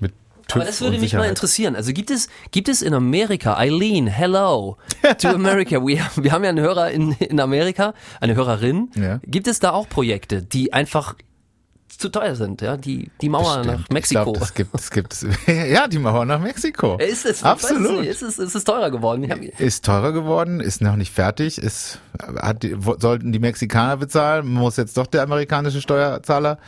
Mit 0.00 0.12
TÜV 0.48 0.56
Aber 0.56 0.64
das 0.64 0.80
würde 0.80 0.98
mich 0.98 1.14
mal 1.14 1.28
interessieren. 1.28 1.76
Also 1.76 1.92
gibt 1.92 2.10
es, 2.10 2.28
gibt 2.50 2.68
es 2.68 2.82
in 2.82 2.94
Amerika, 2.94 3.56
Eileen, 3.56 4.06
hello 4.06 4.76
to 5.18 5.28
America. 5.28 5.84
Wir, 5.86 6.00
wir 6.16 6.32
haben 6.32 6.44
ja 6.44 6.50
einen 6.50 6.60
Hörer 6.60 6.90
in, 6.90 7.12
in 7.12 7.40
Amerika, 7.40 7.94
eine 8.20 8.34
Hörerin. 8.34 8.90
Ja. 8.96 9.20
Gibt 9.24 9.46
es 9.46 9.60
da 9.60 9.70
auch 9.70 9.88
Projekte, 9.88 10.42
die 10.42 10.72
einfach 10.72 11.16
zu 11.98 12.08
teuer 12.08 12.34
sind, 12.36 12.60
ja, 12.62 12.76
die, 12.76 13.10
die 13.20 13.28
Mauer 13.28 13.58
Bestimmt. 13.58 13.80
nach 13.80 13.88
Mexiko. 13.90 14.32
Das 14.32 14.54
gibt, 14.54 14.74
das 14.74 14.90
gibt 14.90 15.12
es. 15.12 15.26
Ja, 15.46 15.86
die 15.88 15.98
Mauer 15.98 16.24
nach 16.24 16.40
Mexiko. 16.40 16.96
ist 16.96 17.26
es, 17.26 17.42
Absolut. 17.42 18.04
Ist 18.04 18.22
es, 18.22 18.38
ist 18.38 18.54
es 18.54 18.64
teurer 18.64 18.90
geworden? 18.90 19.24
Ist 19.58 19.84
teurer 19.84 20.12
geworden, 20.12 20.60
ist 20.60 20.80
noch 20.80 20.96
nicht 20.96 21.12
fertig, 21.12 21.58
ist, 21.58 21.98
hat 22.40 22.66
sollten 22.98 23.32
die 23.32 23.38
Mexikaner 23.38 23.96
bezahlen, 23.96 24.46
muss 24.48 24.76
jetzt 24.76 24.96
doch 24.96 25.06
der 25.06 25.22
amerikanische 25.22 25.80
Steuerzahler 25.80 26.58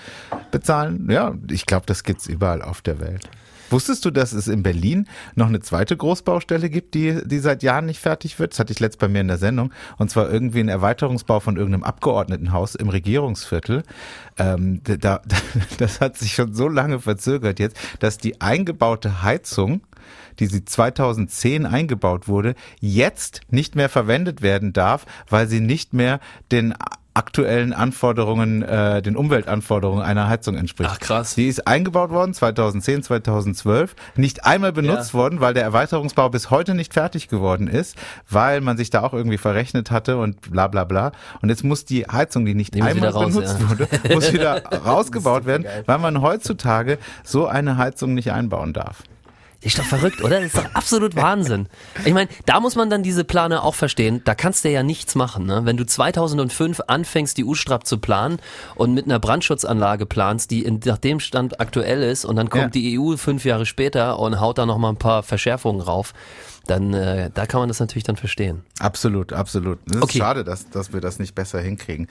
bezahlen. 0.50 1.08
Ja, 1.10 1.34
ich 1.50 1.66
glaube, 1.66 1.86
das 1.86 2.02
gibt's 2.04 2.26
überall 2.26 2.62
auf 2.62 2.82
der 2.82 3.00
Welt. 3.00 3.28
Wusstest 3.74 4.04
du, 4.04 4.12
dass 4.12 4.32
es 4.32 4.46
in 4.46 4.62
Berlin 4.62 5.08
noch 5.34 5.48
eine 5.48 5.58
zweite 5.58 5.96
Großbaustelle 5.96 6.70
gibt, 6.70 6.94
die, 6.94 7.18
die 7.24 7.40
seit 7.40 7.64
Jahren 7.64 7.86
nicht 7.86 7.98
fertig 7.98 8.38
wird? 8.38 8.52
Das 8.52 8.60
hatte 8.60 8.72
ich 8.72 8.78
letzt 8.78 9.00
bei 9.00 9.08
mir 9.08 9.20
in 9.20 9.26
der 9.26 9.36
Sendung. 9.36 9.72
Und 9.98 10.12
zwar 10.12 10.30
irgendwie 10.30 10.60
ein 10.60 10.68
Erweiterungsbau 10.68 11.40
von 11.40 11.56
irgendeinem 11.56 11.82
Abgeordnetenhaus 11.82 12.76
im 12.76 12.88
Regierungsviertel. 12.88 13.82
Ähm, 14.38 14.80
da, 14.84 14.96
da, 15.00 15.20
das 15.78 16.00
hat 16.00 16.16
sich 16.16 16.34
schon 16.34 16.54
so 16.54 16.68
lange 16.68 17.00
verzögert 17.00 17.58
jetzt, 17.58 17.76
dass 17.98 18.16
die 18.16 18.40
eingebaute 18.40 19.24
Heizung 19.24 19.80
die 20.40 20.46
sie 20.46 20.64
2010 20.64 21.64
eingebaut 21.64 22.26
wurde, 22.26 22.56
jetzt 22.80 23.40
nicht 23.50 23.76
mehr 23.76 23.88
verwendet 23.88 24.42
werden 24.42 24.72
darf, 24.72 25.06
weil 25.28 25.48
sie 25.48 25.60
nicht 25.60 25.94
mehr 25.94 26.18
den 26.50 26.74
aktuellen 27.14 27.72
Anforderungen, 27.72 28.62
äh, 28.62 29.00
den 29.00 29.16
Umweltanforderungen 29.16 30.02
einer 30.02 30.28
Heizung 30.28 30.56
entspricht. 30.56 30.90
Ach, 30.92 30.98
krass. 30.98 31.34
Die 31.36 31.46
ist 31.46 31.66
eingebaut 31.66 32.10
worden 32.10 32.34
2010, 32.34 33.02
2012, 33.04 33.94
nicht 34.16 34.44
einmal 34.44 34.72
benutzt 34.72 35.12
Ja. 35.12 35.18
worden, 35.20 35.40
weil 35.40 35.54
der 35.54 35.62
Erweiterungsbau 35.62 36.28
bis 36.28 36.50
heute 36.50 36.74
nicht 36.74 36.92
fertig 36.92 37.28
geworden 37.28 37.68
ist, 37.68 37.96
weil 38.28 38.60
man 38.60 38.76
sich 38.76 38.90
da 38.90 39.02
auch 39.02 39.12
irgendwie 39.14 39.38
verrechnet 39.38 39.90
hatte 39.90 40.18
und 40.18 40.40
bla 40.50 40.66
bla 40.66 40.84
bla. 40.84 41.12
Und 41.40 41.48
jetzt 41.50 41.62
muss 41.64 41.84
die 41.84 42.04
Heizung, 42.04 42.44
die 42.44 42.54
nicht 42.54 42.74
Die 42.74 42.82
einmal 42.82 43.10
raus, 43.10 43.32
benutzt 43.32 43.58
ja. 43.60 43.70
wurde, 43.70 43.88
muss 44.12 44.32
wieder 44.32 44.62
rausgebaut 44.64 45.46
werden, 45.46 45.66
weil 45.86 45.98
man 45.98 46.20
heutzutage 46.20 46.98
so 47.22 47.46
eine 47.46 47.76
Heizung 47.76 48.14
nicht 48.14 48.32
einbauen 48.32 48.72
darf. 48.72 49.02
Ist 49.64 49.78
doch 49.78 49.84
verrückt, 49.84 50.22
oder? 50.22 50.36
Das 50.40 50.46
ist 50.54 50.56
doch 50.58 50.74
absolut 50.74 51.16
Wahnsinn. 51.16 51.68
Ich 52.04 52.12
meine, 52.12 52.28
da 52.44 52.60
muss 52.60 52.76
man 52.76 52.90
dann 52.90 53.02
diese 53.02 53.24
Plane 53.24 53.62
auch 53.62 53.74
verstehen. 53.74 54.20
Da 54.24 54.34
kannst 54.34 54.64
du 54.64 54.70
ja 54.70 54.82
nichts 54.82 55.14
machen. 55.14 55.46
Ne? 55.46 55.62
Wenn 55.64 55.76
du 55.78 55.86
2005 55.86 56.82
anfängst, 56.86 57.36
die 57.38 57.44
U-Strap 57.44 57.86
zu 57.86 57.98
planen 57.98 58.38
und 58.74 58.92
mit 58.92 59.06
einer 59.06 59.18
Brandschutzanlage 59.18 60.04
planst, 60.06 60.50
die 60.50 60.64
in, 60.64 60.80
nach 60.84 60.98
dem 60.98 61.18
Stand 61.18 61.60
aktuell 61.60 62.02
ist 62.02 62.24
und 62.26 62.36
dann 62.36 62.50
kommt 62.50 62.64
Ja. 62.64 62.68
die 62.70 62.98
EU 62.98 63.16
fünf 63.16 63.44
Jahre 63.44 63.64
später 63.64 64.18
und 64.18 64.38
haut 64.40 64.58
da 64.58 64.66
nochmal 64.66 64.92
ein 64.92 64.98
paar 64.98 65.22
Verschärfungen 65.22 65.80
rauf, 65.80 66.12
dann 66.66 66.94
äh, 66.94 67.30
da 67.32 67.46
kann 67.46 67.60
man 67.60 67.68
das 67.68 67.80
natürlich 67.80 68.04
dann 68.04 68.16
verstehen. 68.16 68.62
Absolut, 68.78 69.32
absolut. 69.32 69.78
Es 69.86 69.96
ist 69.96 70.02
Okay. 70.02 70.18
schade, 70.18 70.44
dass, 70.44 70.70
dass 70.70 70.92
wir 70.92 71.00
das 71.00 71.18
nicht 71.18 71.34
besser 71.34 71.60
hinkriegen. 71.60 72.08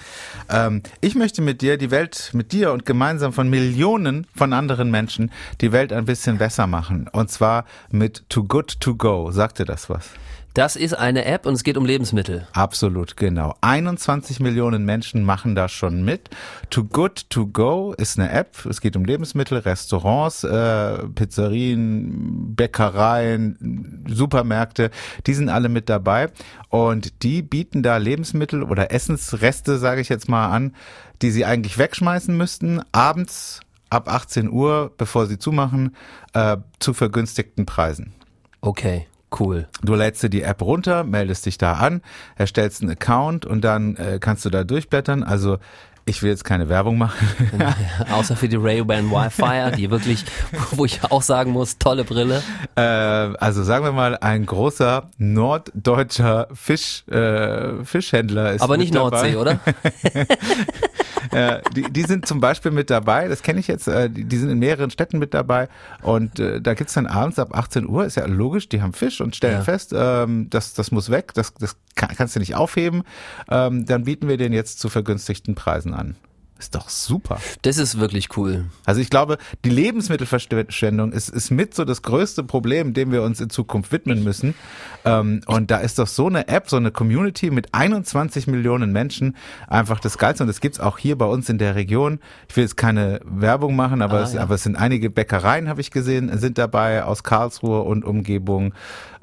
Ähm, 0.49 0.83
ich 1.01 1.15
möchte 1.15 1.41
mit 1.41 1.61
dir 1.61 1.77
die 1.77 1.91
Welt, 1.91 2.29
mit 2.33 2.51
dir 2.51 2.71
und 2.71 2.85
gemeinsam 2.85 3.33
von 3.33 3.49
Millionen 3.49 4.27
von 4.35 4.53
anderen 4.53 4.91
Menschen 4.91 5.31
die 5.61 5.71
Welt 5.71 5.91
ein 5.93 6.05
bisschen 6.05 6.37
besser 6.37 6.67
machen. 6.67 7.07
Und 7.11 7.31
zwar 7.31 7.65
mit 7.89 8.23
Too 8.29 8.43
Good 8.43 8.79
To 8.81 8.95
Go. 8.95 9.31
Sagt 9.31 9.59
dir 9.59 9.65
das 9.65 9.89
was? 9.89 10.09
Das 10.53 10.75
ist 10.75 10.93
eine 10.93 11.25
App 11.25 11.47
und 11.47 11.55
es 11.55 11.63
geht 11.63 11.77
um 11.77 11.85
Lebensmittel. 11.85 12.47
Absolut, 12.53 13.17
genau. 13.17 13.55
21 13.61 14.39
Millionen 14.39 14.85
Menschen 14.85 15.23
machen 15.23 15.55
da 15.55 15.67
schon 15.67 16.05
mit. 16.05 16.29
Too 16.69 16.83
Good 16.83 17.31
To 17.31 17.47
Go 17.47 17.93
ist 17.97 18.19
eine 18.19 18.29
App. 18.31 18.63
Es 18.67 18.79
geht 18.79 18.95
um 18.95 19.03
Lebensmittel, 19.03 19.57
Restaurants, 19.57 20.43
äh, 20.43 21.07
Pizzerien, 21.07 22.55
Bäckereien, 22.55 24.05
Supermärkte. 24.07 24.91
Die 25.25 25.33
sind 25.33 25.49
alle 25.49 25.69
mit 25.69 25.89
dabei. 25.89 26.29
Und 26.69 27.23
die 27.23 27.41
bieten 27.41 27.81
da 27.81 27.97
Lebensmittel 27.97 28.61
oder 28.61 28.91
Essensreste, 28.91 29.79
sage 29.79 30.01
ich 30.01 30.09
jetzt 30.09 30.29
mal 30.29 30.49
an, 30.49 30.75
die 31.23 31.31
sie 31.31 31.45
eigentlich 31.45 31.79
wegschmeißen 31.79 32.37
müssten, 32.37 32.79
abends 32.91 33.61
ab 33.89 34.07
18 34.07 34.51
Uhr, 34.51 34.93
bevor 34.97 35.25
sie 35.25 35.39
zumachen, 35.39 35.95
äh, 36.33 36.57
zu 36.77 36.93
vergünstigten 36.93 37.65
Preisen. 37.65 38.13
Okay, 38.61 39.07
cool. 39.39 39.67
Du 39.83 39.95
lädst 39.95 40.23
dir 40.23 40.29
die 40.29 40.43
App 40.43 40.61
runter, 40.61 41.03
meldest 41.03 41.45
dich 41.45 41.57
da 41.57 41.73
an, 41.73 42.01
erstellst 42.35 42.81
einen 42.81 42.91
Account 42.91 43.45
und 43.45 43.61
dann 43.61 43.95
äh, 43.95 44.19
kannst 44.19 44.45
du 44.45 44.49
da 44.49 44.63
durchblättern. 44.63 45.23
Also 45.23 45.57
ich 46.05 46.21
will 46.21 46.29
jetzt 46.29 46.43
keine 46.43 46.69
Werbung 46.69 46.97
machen. 46.97 47.27
Außer 48.11 48.35
für 48.35 48.49
die 48.49 48.57
Ray-Ban 48.57 49.09
Wi-Fi, 49.09 49.75
die 49.75 49.89
wirklich, 49.89 50.25
wo 50.71 50.85
ich 50.85 51.03
auch 51.03 51.21
sagen 51.21 51.51
muss, 51.51 51.77
tolle 51.77 52.03
Brille. 52.03 52.43
äh, 52.75 52.81
also 52.81 53.63
sagen 53.63 53.85
wir 53.85 53.91
mal, 53.93 54.17
ein 54.17 54.45
großer 54.45 55.09
norddeutscher 55.17 56.47
Fisch, 56.53 57.07
äh, 57.07 57.83
Fischhändler 57.83 58.53
ist 58.53 58.61
Aber 58.61 58.77
nicht 58.77 58.93
dabei. 58.93 59.31
Nordsee, 59.31 59.35
oder? 59.37 59.59
äh, 61.31 61.61
die, 61.75 61.83
die 61.91 62.03
sind 62.03 62.25
zum 62.27 62.39
Beispiel 62.39 62.71
mit 62.71 62.89
dabei, 62.89 63.27
das 63.27 63.41
kenne 63.41 63.59
ich 63.59 63.67
jetzt, 63.67 63.87
äh, 63.87 64.09
die, 64.09 64.25
die 64.25 64.37
sind 64.37 64.49
in 64.49 64.59
mehreren 64.59 64.89
Städten 64.89 65.19
mit 65.19 65.33
dabei 65.33 65.69
und 66.01 66.39
äh, 66.39 66.61
da 66.61 66.73
gibt's 66.73 66.93
dann 66.93 67.07
abends 67.07 67.39
ab 67.39 67.55
18 67.55 67.87
Uhr, 67.87 68.05
ist 68.05 68.15
ja 68.15 68.25
logisch, 68.25 68.69
die 68.69 68.81
haben 68.81 68.93
Fisch 68.93 69.21
und 69.21 69.35
stellen 69.35 69.53
Ja. 69.59 69.61
fest, 69.61 69.93
ähm, 69.95 70.49
das, 70.49 70.73
das 70.73 70.91
muss 70.91 71.09
weg, 71.09 71.33
das, 71.33 71.53
das 71.53 71.75
kann, 71.95 72.09
kannst 72.15 72.35
du 72.35 72.39
nicht 72.39 72.55
aufheben, 72.55 73.03
ähm, 73.49 73.85
dann 73.85 74.03
bieten 74.03 74.27
wir 74.27 74.37
den 74.37 74.53
jetzt 74.53 74.79
zu 74.79 74.89
vergünstigten 74.89 75.55
Preisen 75.55 75.93
an. 75.93 76.15
Ist 76.63 76.75
doch 76.75 76.87
super. 76.87 77.39
Das 77.63 77.77
ist 77.77 77.99
wirklich 77.99 78.37
cool. 78.37 78.67
Also 78.85 79.01
ich 79.01 79.09
glaube, 79.09 79.37
die 79.65 79.69
Lebensmittelverschwendung 79.69 81.11
ist, 81.11 81.27
ist 81.27 81.51
mit 81.51 81.73
so 81.75 81.83
das 81.83 82.03
größte 82.03 82.45
Problem, 82.45 82.93
dem 82.93 83.11
wir 83.11 83.21
uns 83.21 83.41
in 83.41 83.49
Zukunft 83.49 83.91
widmen 83.91 84.23
müssen. 84.23 84.55
Ähm, 85.03 85.41
und 85.45 85.71
da 85.71 85.79
ist 85.79 85.99
doch 85.99 86.07
so 86.07 86.27
eine 86.27 86.47
App, 86.47 86.69
so 86.69 86.77
eine 86.77 86.91
Community 86.91 87.51
mit 87.51 87.73
21 87.73 88.47
Millionen 88.47 88.93
Menschen 88.93 89.35
einfach 89.67 89.99
das 89.99 90.17
Geilste. 90.17 90.43
Und 90.43 90.47
das 90.47 90.61
gibt's 90.61 90.79
auch 90.79 90.97
hier 90.97 91.17
bei 91.17 91.25
uns 91.25 91.49
in 91.49 91.57
der 91.57 91.75
Region. 91.75 92.19
Ich 92.47 92.55
will 92.55 92.63
jetzt 92.63 92.77
keine 92.77 93.19
Werbung 93.25 93.75
machen, 93.75 94.01
aber, 94.01 94.19
Ah, 94.19 94.23
es, 94.23 94.31
ja. 94.33 94.41
aber 94.41 94.55
es 94.55 94.63
sind 94.63 94.77
einige 94.77 95.09
Bäckereien, 95.09 95.67
habe 95.67 95.81
ich 95.81 95.91
gesehen, 95.91 96.31
sind 96.37 96.57
dabei 96.57 97.03
aus 97.03 97.23
Karlsruhe 97.23 97.81
und 97.81 98.05
Umgebung. 98.05 98.73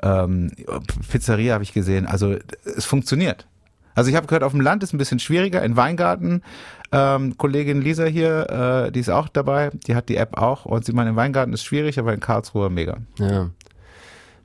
Ähm, 0.03 0.51
Pizzeria 1.11 1.55
habe 1.55 1.65
ich 1.65 1.73
gesehen. 1.73 2.05
Also 2.05 2.37
es 2.65 2.85
funktioniert. 2.85 3.47
Also 3.95 4.09
ich 4.09 4.17
habe 4.17 4.27
gehört, 4.29 4.45
auf 4.45 4.53
dem 4.53 4.61
Land 4.61 4.83
ist 4.83 4.95
ein 4.95 4.99
bisschen 4.99 5.19
schwieriger. 5.19 5.63
In 5.63 5.77
Weingarten, 5.77 6.43
ähm, 6.93 7.37
Kollegin 7.37 7.83
Lisa 7.83 8.05
hier, 8.05 8.87
äh, 8.89 8.93
die 8.93 9.01
ist 9.01 9.11
auch 9.11 9.29
dabei, 9.29 9.71
die 9.87 9.95
hat 9.95 10.09
die 10.09 10.17
App 10.17 10.37
auch 10.37 10.65
und 10.65 10.85
sie 10.85 10.93
meint, 10.93 11.09
in 11.09 11.17
Weingarten 11.17 11.53
ist 11.53 11.65
schwierig, 11.65 11.99
aber 11.99 12.13
in 12.13 12.21
Karlsruhe 12.21 12.71
mega. 12.71 12.99
Ja. 13.19 13.51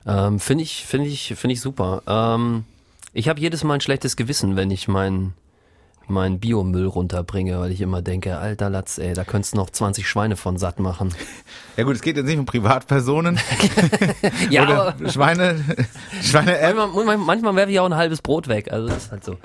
Ähm, 0.06 0.38
finde 0.38 0.62
ich, 0.62 0.86
finde 0.86 1.08
ich, 1.08 1.34
finde 1.36 1.54
ich 1.54 1.60
super. 1.60 2.02
Ähm, 2.06 2.64
ich 3.12 3.28
habe 3.28 3.40
jedes 3.40 3.64
Mal 3.64 3.74
ein 3.74 3.80
schlechtes 3.80 4.16
Gewissen, 4.16 4.54
wenn 4.56 4.70
ich 4.70 4.86
meinen 4.86 5.34
mein 6.08 6.38
Biomüll 6.38 6.86
runterbringe, 6.86 7.58
weil 7.58 7.72
ich 7.72 7.80
immer 7.80 8.02
denke, 8.02 8.38
alter 8.38 8.70
Latz, 8.70 8.98
ey, 8.98 9.12
da 9.12 9.24
könntest 9.24 9.54
du 9.54 9.58
noch 9.58 9.70
20 9.70 10.08
Schweine 10.08 10.36
von 10.36 10.56
satt 10.56 10.78
machen. 10.78 11.12
Ja 11.76 11.84
gut, 11.84 11.96
es 11.96 12.02
geht 12.02 12.16
jetzt 12.16 12.26
nicht 12.26 12.38
um 12.38 12.46
Privatpersonen 12.46 13.38
Ja, 14.50 14.62
oder 14.62 14.88
aber 14.88 15.10
Schweine, 15.10 15.62
Schweine-App. 16.22 16.76
manchmal, 16.76 17.04
manchmal, 17.04 17.16
manchmal 17.18 17.56
werfe 17.56 17.72
ich 17.72 17.80
auch 17.80 17.86
ein 17.86 17.96
halbes 17.96 18.22
Brot 18.22 18.48
weg, 18.48 18.72
also 18.72 18.88
das 18.88 19.04
ist 19.04 19.10
halt 19.10 19.24
so. 19.24 19.36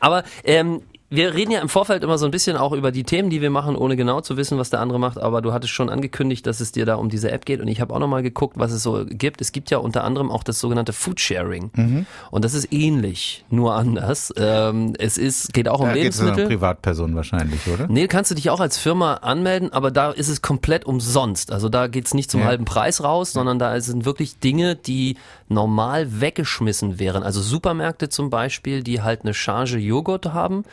Aber 0.00 0.24
ähm, 0.44 0.82
wir 1.14 1.34
reden 1.34 1.50
ja 1.50 1.60
im 1.60 1.68
Vorfeld 1.68 2.02
immer 2.04 2.18
so 2.18 2.24
ein 2.26 2.30
bisschen 2.30 2.56
auch 2.56 2.72
über 2.72 2.92
die 2.92 3.04
Themen, 3.04 3.30
die 3.30 3.40
wir 3.40 3.50
machen, 3.50 3.76
ohne 3.76 3.96
genau 3.96 4.20
zu 4.20 4.36
wissen, 4.36 4.58
was 4.58 4.70
der 4.70 4.80
andere 4.80 4.98
macht. 4.98 5.18
Aber 5.18 5.42
du 5.42 5.52
hattest 5.52 5.72
schon 5.72 5.88
angekündigt, 5.90 6.46
dass 6.46 6.60
es 6.60 6.72
dir 6.72 6.86
da 6.86 6.96
um 6.96 7.08
diese 7.08 7.30
App 7.30 7.44
geht. 7.44 7.60
Und 7.60 7.68
ich 7.68 7.80
habe 7.80 7.94
auch 7.94 7.98
nochmal 7.98 8.22
geguckt, 8.22 8.58
was 8.58 8.72
es 8.72 8.82
so 8.82 9.04
gibt. 9.08 9.40
Es 9.40 9.52
gibt 9.52 9.70
ja 9.70 9.78
unter 9.78 10.04
anderem 10.04 10.30
auch 10.30 10.42
das 10.42 10.60
sogenannte 10.60 10.92
Foodsharing. 10.92 12.06
Und 12.30 12.44
das 12.44 12.54
ist 12.54 12.72
ähnlich, 12.72 13.44
nur 13.50 13.74
anders. 13.74 14.32
Ähm, 14.36 14.94
es 14.98 15.18
ist, 15.18 15.52
geht 15.52 15.68
auch 15.68 15.80
um 15.80 15.86
Da 15.88 15.94
geht 15.94 16.12
es 16.12 16.18
um 16.20 16.26
Lebensmittel. 16.26 16.56
Privatpersonen 16.56 17.16
wahrscheinlich, 17.16 17.60
oder? 17.72 17.86
Nee, 17.88 18.06
kannst 18.08 18.30
du 18.30 18.34
dich 18.34 18.50
auch 18.50 18.60
als 18.60 18.78
Firma 18.78 19.14
anmelden, 19.14 19.72
aber 19.72 19.90
da 19.90 20.10
ist 20.10 20.28
es 20.28 20.42
komplett 20.42 20.84
umsonst. 20.84 21.52
Also 21.52 21.68
da 21.68 21.86
geht's 21.86 22.14
nicht 22.14 22.30
zum 22.30 22.40
Ja. 22.40 22.46
halben 22.46 22.64
Preis 22.64 23.02
raus, 23.02 23.32
sondern 23.32 23.58
da 23.58 23.80
sind 23.80 24.04
wirklich 24.04 24.38
Dinge, 24.38 24.74
die 24.76 25.16
normal 25.48 26.20
weggeschmissen 26.20 26.98
wären. 26.98 27.22
Also 27.22 27.40
Supermärkte 27.40 28.08
zum 28.08 28.30
Beispiel, 28.30 28.82
die 28.82 29.02
halt 29.02 29.22
eine 29.22 29.34
Charge 29.34 29.78
Joghurt 29.78 30.32
haben, 30.32 30.64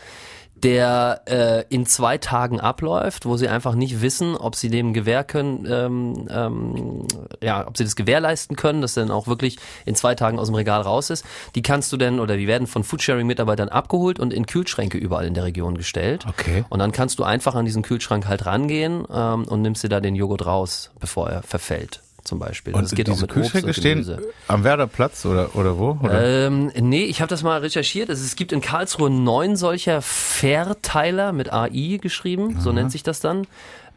der 0.63 1.21
äh, 1.25 1.63
in 1.69 1.85
zwei 1.85 2.17
Tagen 2.17 2.59
abläuft, 2.59 3.25
wo 3.25 3.37
sie 3.37 3.47
einfach 3.47 3.75
nicht 3.75 4.01
wissen, 4.01 4.35
ob 4.35 4.55
sie 4.55 4.69
dem 4.69 4.93
Gewähr 4.93 5.23
können, 5.23 5.67
ähm, 5.69 6.27
ähm, 6.29 7.07
ja, 7.41 7.67
ob 7.67 7.77
sie 7.77 7.83
das 7.83 7.95
gewährleisten 7.95 8.55
können, 8.55 8.81
dass 8.81 8.93
der 8.93 9.05
dann 9.05 9.11
auch 9.11 9.27
wirklich 9.27 9.57
in 9.85 9.95
zwei 9.95 10.15
Tagen 10.15 10.39
aus 10.39 10.47
dem 10.47 10.55
Regal 10.55 10.81
raus 10.81 11.09
ist. 11.09 11.25
Die 11.55 11.61
kannst 11.61 11.91
du 11.91 11.97
denn 11.97 12.19
oder 12.19 12.37
die 12.37 12.47
werden 12.47 12.67
von 12.67 12.83
Foodsharing-Mitarbeitern 12.83 13.69
abgeholt 13.69 14.19
und 14.19 14.33
in 14.33 14.45
Kühlschränke 14.45 14.97
überall 14.97 15.25
in 15.25 15.33
der 15.33 15.45
Region 15.45 15.77
gestellt. 15.77 16.25
Okay. 16.27 16.63
Und 16.69 16.79
dann 16.79 16.91
kannst 16.91 17.19
du 17.19 17.23
einfach 17.23 17.55
an 17.55 17.65
diesen 17.65 17.81
Kühlschrank 17.81 18.27
halt 18.27 18.45
rangehen 18.45 19.05
ähm, 19.11 19.45
und 19.45 19.61
nimmst 19.61 19.83
dir 19.83 19.89
da 19.89 19.99
den 19.99 20.15
Joghurt 20.15 20.45
raus, 20.45 20.91
bevor 20.99 21.29
er 21.29 21.43
verfällt, 21.43 22.01
zum 22.23 22.39
Beispiel. 22.39 22.73
Und 22.73 22.83
das 22.83 22.91
geht 22.93 23.07
diese 23.07 23.17
auch 23.17 23.21
mit 23.21 23.31
Obst 23.31 23.51
Kühlschränke 23.51 23.67
und 23.67 23.73
stehen 23.73 24.17
am 24.47 24.63
Werderplatz 24.63 25.25
oder, 25.25 25.55
oder 25.55 25.77
wo? 25.77 25.99
Oder? 26.01 26.47
Ähm, 26.47 26.71
nee, 26.79 27.03
ich 27.03 27.21
habe 27.21 27.29
das 27.29 27.43
mal 27.43 27.59
recherchiert. 27.59 28.09
Also 28.09 28.23
es 28.23 28.35
gibt 28.35 28.51
in 28.51 28.61
Karlsruhe 28.61 29.09
neun 29.09 29.55
solcher 29.55 30.01
Verteiler 30.01 31.33
mit 31.33 31.51
AI 31.51 31.99
geschrieben, 32.01 32.59
so 32.59 32.71
nennt 32.71 32.91
sich 32.91 33.03
das 33.03 33.19
dann. 33.19 33.47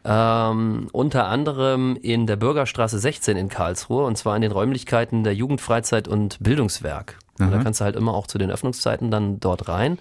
Ähm, 0.07 0.88
unter 0.93 1.26
anderem 1.28 1.97
in 2.02 2.26
der 2.26 2.37
Bürgerstraße 2.37 2.99
16 2.99 3.38
in 3.38 3.49
Karlsruhe 3.49 4.04
und 4.04 4.19
zwar 4.19 4.37
in 4.37 4.43
den 4.43 4.52
Räumlichkeiten 4.52 5.25
der 5.25 5.35
Jugendfreizeit 5.35 6.09
und 6.09 6.37
Bildungswerk. 6.40 7.19
Und 7.38 7.50
Da 7.50 7.59
kannst 7.59 7.81
du 7.81 7.85
halt 7.85 7.97
immer 7.97 8.14
auch 8.14 8.26
zu 8.26 8.38
den 8.38 8.50
Öffnungszeiten 8.50 9.11
dann 9.11 9.40
dort 9.40 9.69
rein. 9.69 9.99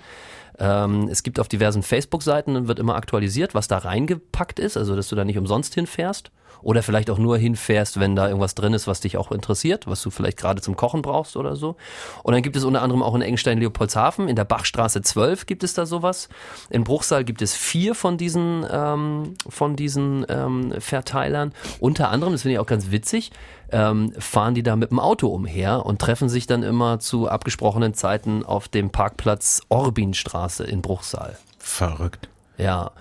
Ähm, 0.59 1.07
es 1.09 1.23
gibt 1.23 1.39
auf 1.39 1.47
diversen 1.47 1.83
Facebook-Seiten, 1.83 2.67
wird 2.67 2.79
immer 2.79 2.95
aktualisiert, 2.95 3.55
was 3.55 3.67
da 3.67 3.79
reingepackt 3.79 4.59
ist, 4.59 4.77
also 4.77 4.95
dass 4.95 5.07
du 5.07 5.15
da 5.15 5.25
nicht 5.25 5.37
umsonst 5.37 5.73
hinfährst. 5.73 6.31
Oder 6.63 6.81
vielleicht 6.83 7.09
auch 7.09 7.17
nur 7.17 7.37
hinfährst, 7.37 7.99
wenn 7.99 8.15
da 8.15 8.27
irgendwas 8.27 8.55
drin 8.55 8.73
ist, 8.73 8.87
was 8.87 9.01
dich 9.01 9.17
auch 9.17 9.31
interessiert, 9.31 9.87
was 9.87 10.01
du 10.01 10.09
vielleicht 10.09 10.37
gerade 10.37 10.61
zum 10.61 10.75
Kochen 10.75 11.01
brauchst 11.01 11.35
oder 11.37 11.55
so. 11.55 11.75
Und 12.23 12.33
dann 12.33 12.41
gibt 12.41 12.55
es 12.55 12.63
unter 12.63 12.81
anderem 12.81 13.03
auch 13.03 13.15
in 13.15 13.21
Engstein-Leopoldshafen, 13.21 14.27
in 14.27 14.35
der 14.35 14.45
Bachstraße 14.45 15.01
12 15.01 15.45
gibt 15.45 15.63
es 15.63 15.73
da 15.73 15.85
sowas. 15.85 16.29
In 16.69 16.83
Bruchsal 16.83 17.23
gibt 17.23 17.41
es 17.41 17.53
vier 17.55 17.95
von 17.95 18.17
diesen, 18.17 18.65
ähm, 18.69 19.33
von 19.47 19.75
diesen 19.75 20.25
ähm, 20.29 20.73
Verteilern. 20.79 21.53
Unter 21.79 22.09
anderem, 22.09 22.33
das 22.33 22.43
finde 22.43 22.53
ich 22.53 22.59
auch 22.59 22.65
ganz 22.65 22.91
witzig, 22.91 23.31
ähm, 23.71 24.13
fahren 24.17 24.53
die 24.53 24.63
da 24.63 24.75
mit 24.75 24.91
dem 24.91 24.99
Auto 24.99 25.27
umher 25.27 25.85
und 25.85 25.99
treffen 25.99 26.29
sich 26.29 26.47
dann 26.47 26.63
immer 26.63 26.99
zu 26.99 27.27
abgesprochenen 27.27 27.93
Zeiten 27.93 28.45
auf 28.45 28.67
dem 28.67 28.91
Parkplatz 28.91 29.61
Orbinstraße 29.69 30.63
in 30.63 30.81
Bruchsal. 30.81 31.37
Verrückt. 31.57 32.29
Ja. 32.57 32.91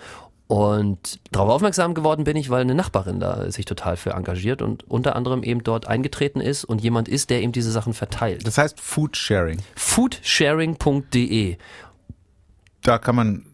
Und 0.52 1.18
darauf 1.30 1.49
aufmerksam 1.49 1.94
geworden 1.94 2.25
bin 2.25 2.37
ich, 2.37 2.50
weil 2.50 2.61
eine 2.61 2.75
Nachbarin 2.75 3.21
da 3.21 3.50
sich 3.50 3.64
total 3.64 3.97
für 3.97 4.11
engagiert 4.11 4.61
und 4.61 4.85
unter 4.87 5.16
anderem 5.16 5.42
eben 5.44 5.64
dort 5.64 5.88
eingetreten 5.88 6.42
ist 6.42 6.66
und 6.66 6.82
jemand 6.82 7.09
ist, 7.09 7.30
der 7.30 7.40
eben 7.40 7.52
diese 7.52 7.73
Sachen 7.73 7.94
verteilt. 7.94 8.47
Das 8.47 8.59
heißt 8.59 8.78
Food 8.78 9.16
Sharing. 9.16 9.61
Foodsharing.de. 9.76 11.56
Da 12.82 12.99
kann 12.99 13.16
man 13.16 13.47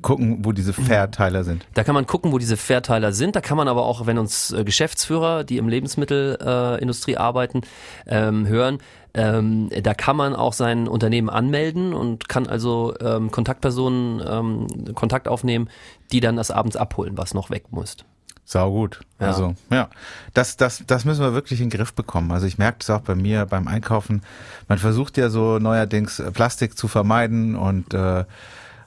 gucken, 0.00 0.42
wo 0.42 0.52
diese 0.52 0.72
Verteiler 0.72 1.44
sind. 1.44 1.66
Da 1.74 1.84
kann 1.84 1.94
man 1.94 2.06
gucken, 2.06 2.32
wo 2.32 2.38
diese 2.38 2.56
Verteiler 2.56 3.12
sind. 3.12 3.36
Da 3.36 3.42
kann 3.42 3.58
man 3.58 3.68
aber 3.68 3.84
auch, 3.84 4.06
wenn 4.06 4.16
uns 4.16 4.50
äh, 4.50 4.64
Geschäftsführer, 4.64 5.44
die 5.44 5.58
im 5.58 5.68
Lebensmittelindustrie 5.68 6.80
Industrie 6.80 7.16
arbeiten, 7.18 7.60
ähm, 8.06 8.46
hören, 8.46 8.78
ähm, 9.14 9.70
da 9.82 9.94
kann 9.94 10.16
man 10.16 10.34
auch 10.34 10.52
sein 10.52 10.88
Unternehmen 10.88 11.30
anmelden 11.30 11.92
und 11.94 12.28
kann 12.28 12.46
also 12.46 12.94
ähm, 13.00 13.30
Kontaktpersonen 13.30 14.22
ähm, 14.26 14.94
Kontakt 14.94 15.28
aufnehmen, 15.28 15.68
die 16.12 16.20
dann 16.20 16.36
das 16.36 16.50
abends 16.50 16.76
abholen, 16.76 17.16
was 17.16 17.34
noch 17.34 17.50
weg 17.50 17.64
muss. 17.70 17.96
Sau 18.44 18.70
gut. 18.72 19.00
Ja. 19.20 19.28
Also, 19.28 19.54
ja. 19.70 19.88
Das, 20.34 20.56
das, 20.56 20.82
das 20.84 21.04
müssen 21.04 21.22
wir 21.22 21.34
wirklich 21.34 21.60
in 21.60 21.70
den 21.70 21.78
Griff 21.78 21.92
bekommen. 21.94 22.32
Also 22.32 22.46
ich 22.46 22.58
merke 22.58 22.78
das 22.80 22.90
auch 22.90 23.00
bei 23.00 23.14
mir 23.14 23.46
beim 23.46 23.68
Einkaufen. 23.68 24.22
Man 24.66 24.78
versucht 24.78 25.16
ja 25.16 25.28
so 25.28 25.60
neuerdings 25.60 26.18
äh, 26.18 26.32
Plastik 26.32 26.76
zu 26.76 26.88
vermeiden 26.88 27.54
und 27.54 27.94
äh, 27.94 28.24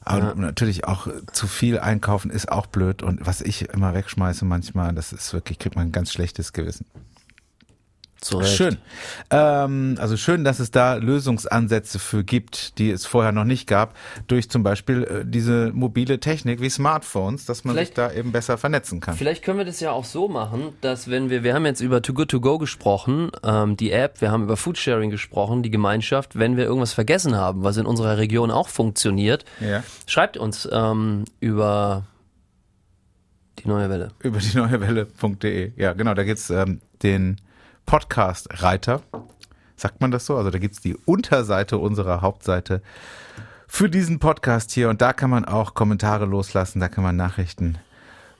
aber 0.06 0.36
natürlich 0.36 0.86
auch 0.86 1.08
äh, 1.08 1.12
zu 1.32 1.48
viel 1.48 1.80
einkaufen 1.80 2.30
ist 2.30 2.52
auch 2.52 2.66
blöd. 2.66 3.04
Und 3.04 3.26
was 3.26 3.40
ich 3.40 3.70
immer 3.70 3.94
wegschmeiße 3.94 4.44
manchmal, 4.44 4.94
das 4.94 5.14
ist 5.14 5.34
wirklich, 5.34 5.60
kriegt 5.60 5.76
man 5.76 5.88
ein 5.88 5.92
ganz 5.94 6.12
schlechtes 6.12 6.52
Gewissen. 6.52 6.86
Zu 8.24 8.38
Recht. 8.38 8.56
Schön. 8.56 8.78
Ähm, 9.32 9.96
also 10.00 10.16
schön, 10.16 10.46
dass 10.46 10.60
es 10.60 10.72
da 10.72 10.96
Lösungsansätze 10.96 12.00
für 12.00 12.24
gibt, 12.24 12.78
die 12.80 12.90
es 12.90 13.06
vorher 13.06 13.34
noch 13.34 13.44
nicht 13.44 13.68
gab, 13.68 13.96
durch 14.28 14.50
zum 14.50 14.64
Beispiel 14.64 15.04
äh, 15.04 15.26
diese 15.26 15.72
mobile 15.74 16.20
Technik 16.22 16.62
wie 16.62 16.70
Smartphones, 16.70 17.46
dass 17.46 17.66
man 17.66 17.76
Vielleicht- 17.76 17.90
sich 17.90 17.96
da 17.96 18.12
eben 18.14 18.32
besser 18.32 18.58
vernetzen 18.58 19.02
kann. 19.02 19.16
Vielleicht 19.18 19.44
können 19.44 19.58
wir 19.58 19.66
das 19.66 19.82
ja 19.82 19.92
auch 19.92 20.06
so 20.06 20.30
machen, 20.30 20.70
dass 20.80 21.10
wenn 21.10 21.30
wir, 21.30 21.44
wir 21.44 21.54
haben 21.54 21.66
jetzt 21.66 21.82
über 21.82 22.02
Too 22.02 22.14
Good 22.14 22.30
To 22.32 22.40
Go 22.40 22.58
gesprochen, 22.60 23.30
ähm, 23.44 23.76
die 23.76 23.92
App, 23.92 24.22
wir 24.22 24.32
haben 24.32 24.44
über 24.44 24.56
Foodsharing 24.56 25.10
gesprochen, 25.10 25.62
die 25.62 25.70
Gemeinschaft, 25.72 26.40
wenn 26.40 26.56
wir 26.56 26.64
irgendwas 26.64 26.94
vergessen 26.94 27.36
haben, 27.36 27.64
was 27.64 27.76
in 27.76 27.86
unserer 27.86 28.18
Region 28.18 28.52
auch 28.52 28.70
funktioniert, 28.70 29.44
Ja. 29.60 29.84
schreibt 30.08 30.38
uns 30.38 30.68
ähm, 30.72 31.26
über 31.42 32.06
die 33.60 33.68
neue 33.68 33.90
Welle. 33.90 34.12
Über 34.22 34.40
die 34.40 34.58
neue 34.58 34.80
Welle.de. 34.80 35.72
Ja, 35.76 35.92
genau, 35.94 36.14
da 36.14 36.24
gibt's 36.24 36.50
ähm, 36.50 36.80
den 37.02 37.38
Podcast-Reiter. 37.86 39.02
Sagt 39.76 40.02
man 40.02 40.12
das 40.12 40.26
so? 40.26 40.36
Also 40.38 40.50
da 40.50 40.60
gibt's 40.60 40.82
die 40.82 40.96
Unterseite 41.06 41.78
unserer 41.78 42.22
Hauptseite 42.22 42.82
für 43.68 43.90
diesen 43.90 44.20
Podcast 44.20 44.72
hier. 44.72 44.90
Und 44.90 45.02
da 45.02 45.14
kann 45.14 45.30
man 45.30 45.46
auch 45.46 45.74
Kommentare 45.74 46.26
loslassen, 46.26 46.80
da 46.80 46.88
kann 46.88 47.04
man 47.04 47.16
Nachrichten, 47.16 47.78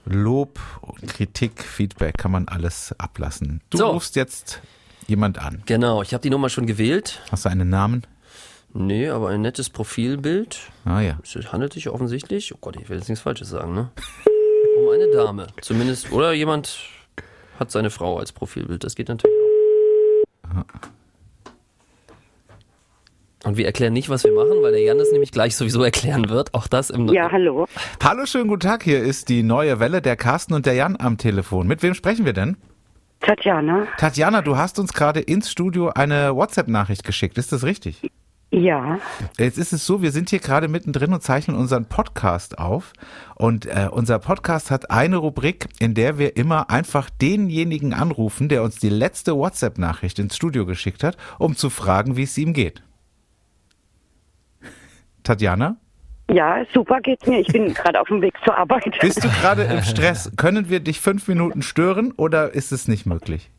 Lob, 0.06 0.60
Kritik, 1.08 1.64
Feedback, 1.64 2.18
kann 2.18 2.32
man 2.32 2.48
alles 2.48 2.94
ablassen. 2.98 3.62
Du 3.70 3.78
So. 3.78 3.88
rufst 3.88 4.16
jetzt 4.16 4.62
jemand 5.08 5.40
an. 5.40 5.64
Genau, 5.66 6.02
ich 6.02 6.14
habe 6.14 6.22
die 6.22 6.30
Nummer 6.30 6.50
schon 6.50 6.66
gewählt. 6.68 7.22
Hast 7.32 7.46
du 7.46 7.50
einen 7.50 7.70
Namen? 7.70 8.06
Nee, 8.74 9.10
aber 9.10 9.30
ein 9.30 9.42
nettes 9.42 9.70
Profilbild. 9.70 10.60
Ah 10.86 11.00
ja. 11.00 11.20
Es 11.24 11.36
handelt 11.52 11.74
sich 11.74 11.90
offensichtlich, 11.90 12.54
oh 12.54 12.58
Gott, 12.60 12.76
ich 12.76 12.90
will 12.90 12.98
jetzt 12.98 13.08
nichts 13.10 13.22
Falsches 13.24 13.50
sagen, 13.50 13.74
ne? 13.74 13.92
Um 14.80 14.90
eine 14.90 15.08
Dame. 15.12 15.48
Zumindest, 15.62 16.12
oder 16.12 16.34
jemand 16.34 16.78
hat 17.64 17.72
seine 17.72 17.90
Frau 17.90 18.20
als 18.20 18.32
Profilbild. 18.32 18.84
Das 18.84 18.96
geht 18.96 19.08
natürlich 19.08 19.36
auch. 19.36 20.64
Und 23.46 23.58
wir 23.58 23.66
erklären 23.66 23.92
nicht, 23.92 24.10
was 24.10 24.24
wir 24.24 24.32
machen, 24.32 24.62
weil 24.62 24.72
der 24.72 24.82
Jan 24.82 24.98
das 24.98 25.12
nämlich 25.12 25.32
gleich 25.32 25.56
sowieso 25.58 25.84
erklären 25.84 26.30
wird. 26.30 26.54
Auch 26.54 26.68
das 26.68 26.90
im 26.90 27.10
Ja, 27.10 27.30
hallo. 27.32 27.68
Hallo, 28.02 28.26
schönen 28.26 28.48
guten 28.48 28.62
Tag. 28.62 28.84
Hier 28.84 29.02
ist 29.02 29.28
die 29.28 29.44
neue 29.44 29.80
Welle, 29.80 30.02
der 30.02 30.16
Carsten 30.16 30.54
und 30.54 30.66
der 30.66 30.74
Jan 30.74 30.96
am 30.98 31.18
Telefon. 31.18 31.68
Mit 31.68 31.84
wem 31.84 31.94
sprechen 31.94 32.26
wir 32.26 32.34
denn? 32.34 32.56
Tatjana. 33.20 33.88
Tatjana, 33.98 34.42
du 34.42 34.58
hast 34.58 34.80
uns 34.80 34.94
gerade 34.94 35.20
ins 35.20 35.50
Studio 35.50 35.90
eine 35.90 36.36
WhatsApp-Nachricht 36.36 37.04
geschickt. 37.04 37.38
Ist 37.38 37.52
das 37.52 37.64
richtig? 37.64 38.10
Ja. 38.56 39.00
Jetzt 39.40 39.58
ist 39.58 39.74
es 39.74 39.84
so, 39.84 40.04
wir 40.04 40.12
sind 40.12 40.30
hier 40.30 40.38
gerade 40.38 40.68
mittendrin 40.68 41.12
und 41.12 41.24
zeichnen 41.24 41.58
unseren 41.58 41.86
Podcast 41.86 42.60
auf. 42.60 42.94
Und 43.34 43.66
äh, 43.66 43.90
unser 43.92 44.20
Podcast 44.20 44.70
hat 44.70 44.92
eine 44.92 45.18
Rubrik, 45.18 45.70
in 45.80 45.96
der 45.96 46.20
wir 46.20 46.38
immer 46.38 46.70
einfach 46.70 47.10
denjenigen 47.10 47.96
anrufen, 47.96 48.50
der 48.50 48.62
uns 48.62 48.76
die 48.78 48.90
letzte 48.90 49.36
WhatsApp-Nachricht 49.36 50.20
ins 50.20 50.36
Studio 50.36 50.68
geschickt 50.68 51.04
hat, 51.04 51.18
um 51.40 51.56
zu 51.56 51.72
fragen, 51.72 52.16
wie 52.16 52.24
es 52.24 52.38
ihm 52.38 52.54
geht. 52.54 52.84
Tatjana, 55.24 55.78
Ja, 56.30 56.64
super 56.74 57.00
geht's 57.02 57.26
mir. 57.26 57.40
Ich 57.40 57.48
bin 57.48 57.74
gerade 57.74 58.00
auf 58.00 58.08
dem 58.08 58.22
Weg 58.22 58.36
zur 58.44 58.56
Arbeit. 58.56 58.84
bist 59.02 59.24
du 59.24 59.30
gerade 59.30 59.64
im 59.64 59.82
Stress? 59.84 60.32
Können 60.38 60.70
wir 60.70 60.80
dich 60.80 61.00
fünf 61.00 61.28
Minuten 61.28 61.64
stören 61.64 62.12
oder 62.18 62.54
ist 62.54 62.72
es 62.72 62.88
nicht 62.88 63.08
möglich? 63.08 63.50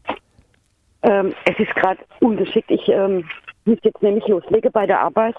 Ähm, 1.02 1.34
es 1.46 1.58
ist 1.58 1.74
gerade 1.74 1.98
ungeschickt. 2.20 2.70
Ich 2.70 2.88
ähm, 2.88 3.24
muss 3.64 3.78
jetzt 3.82 4.02
nämlich 4.02 4.26
loslegen 4.26 4.70
bei 4.72 4.86
der 4.86 5.00
Arbeit. 5.00 5.34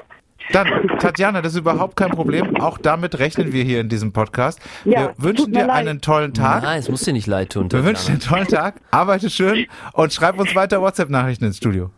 Dann, 0.52 0.68
Tatjana, 1.00 1.42
das 1.42 1.54
ist 1.54 1.60
überhaupt 1.60 1.96
kein 1.96 2.12
Problem. 2.12 2.58
Auch 2.58 2.78
damit 2.78 3.18
rechnen 3.18 3.52
wir 3.52 3.64
hier 3.64 3.82
in 3.82 3.90
diesem 3.90 4.14
Podcast. 4.14 4.60
Ja, 4.84 5.08
wir 5.08 5.14
wünschen 5.18 5.54
dir 5.54 5.66
leid. 5.66 5.78
einen 5.78 6.02
tollen 6.02 6.34
Tag. 6.34 6.64
Nein, 6.64 6.80
es 6.80 6.90
muss 6.90 7.02
dir 7.02 7.14
nicht 7.14 7.26
leid 7.26 7.52
tun. 7.52 7.72
Wir 7.72 7.84
wünschen 7.84 8.06
dir 8.06 8.12
einen 8.12 8.20
tollen 8.20 8.48
Tag. 8.48 8.76
Arbeite 8.92 9.30
schön 9.30 9.66
und 9.94 10.14
schreib 10.14 10.40
uns 10.40 10.54
weiter 10.56 10.82
WhatsApp-Nachrichten 10.82 11.46
ins 11.46 11.58
Studio. 11.58 11.90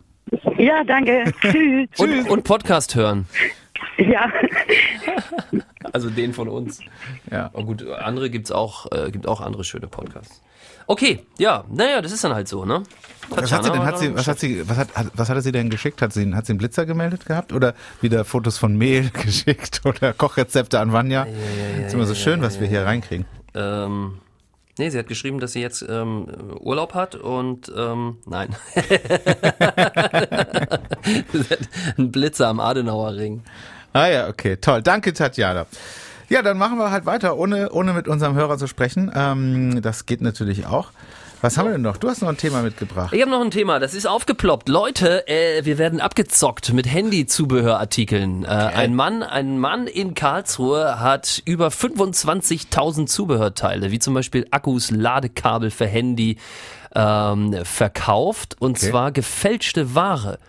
Ja, 0.58 0.84
danke. 0.84 1.26
Tschüss. 1.42 1.90
und, 1.98 2.30
und 2.30 2.44
Podcast 2.44 2.96
hören. 2.96 3.28
Ja. 3.98 4.32
Also 5.92 6.10
den 6.10 6.34
von 6.34 6.48
uns. 6.48 6.80
Ja. 7.32 7.48
Aber 7.54 7.63
gut, 7.63 7.86
andere 7.86 8.30
gibt's 8.30 8.52
auch, 8.52 8.92
äh, 8.92 9.12
gibt 9.12 9.28
auch 9.28 9.42
andere 9.42 9.63
schöne 9.63 9.88
Podcasts. 9.88 10.42
Okay, 10.86 11.20
ja, 11.38 11.66
naja, 11.70 12.02
das 12.02 12.12
ist 12.12 12.24
dann 12.24 12.34
halt 12.34 12.48
so, 12.48 12.66
ne? 12.66 12.84
Was 13.30 13.52
hat 13.52 13.63
sie 13.63 13.72
denn? 13.72 13.84
Hat 13.84 14.00
sie, 14.00 14.16
was 14.16 14.28
hat 14.28 14.40
sie, 14.40 14.70
was 14.70 14.78
hat, 14.78 14.90
was 15.13 15.30
hatte 15.30 15.42
sie 15.42 15.52
denn 15.52 15.70
geschickt? 15.70 16.02
Hat 16.02 16.13
sie, 16.13 16.34
hat 16.34 16.46
sie 16.46 16.54
einen 16.54 16.60
Blitzer 16.60 16.86
gemeldet 16.86 17.26
gehabt 17.26 17.54
oder 17.54 17.74
wieder 18.02 18.26
Fotos 18.26 18.58
von 18.58 18.78
Mehl 18.78 19.10
geschickt 19.13 19.82
oder 19.86 20.13
Kochrezepte 20.13 20.80
an 20.80 20.94
Vanya? 20.94 21.28
ist 21.86 21.94
immer 21.94 22.06
so 22.06 22.16
schön, 22.16 22.42
was 22.42 22.60
wir 22.60 22.68
hier 22.68 22.86
reinkriegen. 22.86 23.26
Ähm, 23.54 24.20
nee, 24.78 24.90
sie 24.90 25.00
hat 25.00 25.08
geschrieben, 25.08 25.40
dass 25.40 25.54
sie 25.54 25.62
jetzt 25.62 25.86
ähm, 25.88 26.28
Urlaub 26.60 26.94
hat 26.94 27.16
und 27.16 27.72
ähm, 27.76 28.18
nein. 28.26 28.56
Ein 31.98 32.12
Blitzer 32.12 32.48
am 32.48 32.60
Adenauer 32.60 33.16
Ring. 33.16 33.44
Ah 33.94 34.08
ja, 34.08 34.28
okay, 34.28 34.58
toll. 34.58 34.82
Danke, 34.82 35.13
Tatjana. 35.13 35.66
Ja, 36.30 36.42
dann 36.42 36.58
machen 36.58 36.78
wir 36.78 36.92
halt 36.92 37.06
weiter, 37.06 37.38
ohne, 37.38 37.72
ohne 37.72 37.94
mit 37.94 38.08
unserem 38.08 38.36
Hörer 38.36 38.58
zu 38.58 38.68
sprechen. 38.68 39.12
Ähm, 39.16 39.82
das 39.82 40.06
geht 40.06 40.22
natürlich 40.22 40.66
auch. 40.66 40.92
Was 41.41 41.58
haben 41.58 41.67
wir 41.67 41.73
denn 41.73 41.82
noch? 41.82 41.97
Du 41.97 42.10
hast 42.10 42.21
noch 42.21 42.30
ein 42.30 42.38
Thema 42.38 42.63
mitgebracht. 42.63 43.13
Ich 43.13 43.21
habe 43.21 43.30
noch 43.30 43.41
ein 43.41 43.52
Thema, 43.52 43.80
das 43.80 43.93
ist 43.93 44.08
aufgeploppt. 44.08 44.69
Leute, 44.69 45.28
äh, 45.28 45.63
wir 45.65 45.78
werden 45.78 46.02
abgezockt 46.02 46.73
mit 46.73 46.91
Handy-Zubehörartikeln. 46.91 48.43
Äh, 48.43 48.47
ein 48.47 48.95
Mann, 48.95 49.21
ein 49.21 49.60
Mann 49.60 49.86
in 49.86 50.15
Karlsruhe 50.15 51.00
hat 51.00 51.43
über 51.45 51.67
25.000 51.67 53.06
Zubehörteile, 53.06 53.91
wie 53.91 54.00
zum 54.00 54.15
Beispiel 54.15 54.47
Akkus, 54.50 54.89
Ladekabel 54.89 55.69
für 55.69 55.86
Handy, 55.86 56.38
ähm, 56.95 57.56
verkauft 57.63 58.56
und 58.60 58.78
Okay. 58.78 58.89
zwar 58.89 59.12
gefälschte 59.12 59.95
Ware. 59.95 60.39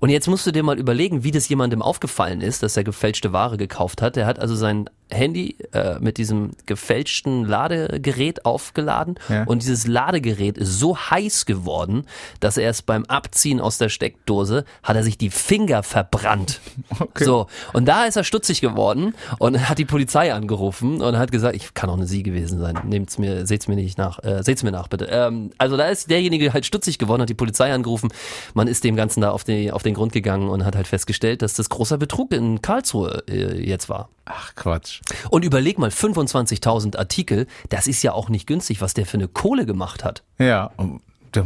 Und 0.00 0.10
jetzt 0.10 0.28
musst 0.28 0.46
du 0.46 0.52
dir 0.52 0.62
mal 0.62 0.78
überlegen, 0.78 1.24
wie 1.24 1.30
das 1.32 1.48
jemandem 1.48 1.82
aufgefallen 1.82 2.40
ist, 2.40 2.62
dass 2.62 2.76
er 2.76 2.84
gefälschte 2.84 3.32
Ware 3.32 3.56
gekauft 3.56 4.00
hat. 4.00 4.16
Er 4.16 4.26
hat 4.26 4.38
also 4.38 4.54
sein 4.54 4.88
Handy 5.10 5.56
äh, 5.72 5.98
mit 6.00 6.18
diesem 6.18 6.50
gefälschten 6.66 7.44
Ladegerät 7.46 8.44
aufgeladen 8.44 9.14
Ja. 9.28 9.44
und 9.44 9.62
dieses 9.62 9.86
Ladegerät 9.86 10.58
ist 10.58 10.78
so 10.78 10.96
heiß 10.98 11.46
geworden, 11.46 12.04
dass 12.40 12.58
er 12.58 12.68
es 12.70 12.82
beim 12.82 13.04
Abziehen 13.06 13.58
aus 13.60 13.78
der 13.78 13.88
Steckdose 13.88 14.64
hat 14.82 14.96
er 14.96 15.02
sich 15.02 15.16
die 15.18 15.30
Finger 15.30 15.82
verbrannt. 15.82 16.60
Okay. 17.00 17.24
So 17.24 17.46
und 17.72 17.86
da 17.86 18.04
ist 18.06 18.16
er 18.16 18.24
stutzig 18.24 18.60
geworden 18.60 19.14
und 19.38 19.68
hat 19.68 19.78
die 19.78 19.84
Polizei 19.84 20.32
angerufen 20.32 21.00
und 21.00 21.16
hat 21.18 21.30
gesagt, 21.32 21.54
ich 21.56 21.72
kann 21.74 21.88
auch 21.90 21.96
eine 21.96 22.06
Sie 22.06 22.22
gewesen 22.22 22.58
sein. 22.58 22.78
Nehmt's 22.84 23.18
mir, 23.18 23.46
seht's 23.46 23.68
mir 23.68 23.76
nicht 23.76 23.98
nach, 23.98 24.22
äh, 24.24 24.42
seht's 24.42 24.62
mir 24.62 24.72
nach 24.72 24.88
bitte. 24.88 25.06
Ähm, 25.06 25.50
also 25.58 25.76
da 25.76 25.87
ist 25.88 26.10
derjenige 26.10 26.52
halt 26.52 26.66
stutzig 26.66 26.98
geworden, 26.98 27.22
hat 27.22 27.28
die 27.28 27.34
Polizei 27.34 27.72
angerufen. 27.72 28.10
Man 28.54 28.68
ist 28.68 28.84
dem 28.84 28.96
Ganzen 28.96 29.20
da 29.20 29.30
auf, 29.30 29.44
die, 29.44 29.72
auf 29.72 29.82
den 29.82 29.94
Grund 29.94 30.12
gegangen 30.12 30.48
und 30.48 30.64
hat 30.64 30.76
halt 30.76 30.86
festgestellt, 30.86 31.42
dass 31.42 31.54
das 31.54 31.68
großer 31.68 31.98
Betrug 31.98 32.32
in 32.32 32.62
Karlsruhe 32.62 33.22
äh, 33.28 33.62
jetzt 33.64 33.88
war. 33.88 34.08
Ach 34.24 34.54
Quatsch. 34.54 35.00
Und 35.30 35.44
überleg 35.44 35.78
mal, 35.78 35.90
25.000 35.90 36.96
Artikel, 36.96 37.46
das 37.68 37.86
ist 37.86 38.02
ja 38.02 38.12
auch 38.12 38.28
nicht 38.28 38.46
günstig, 38.46 38.80
was 38.80 38.94
der 38.94 39.06
für 39.06 39.16
eine 39.16 39.28
Kohle 39.28 39.66
gemacht 39.66 40.04
hat. 40.04 40.22
Ja, 40.38 40.70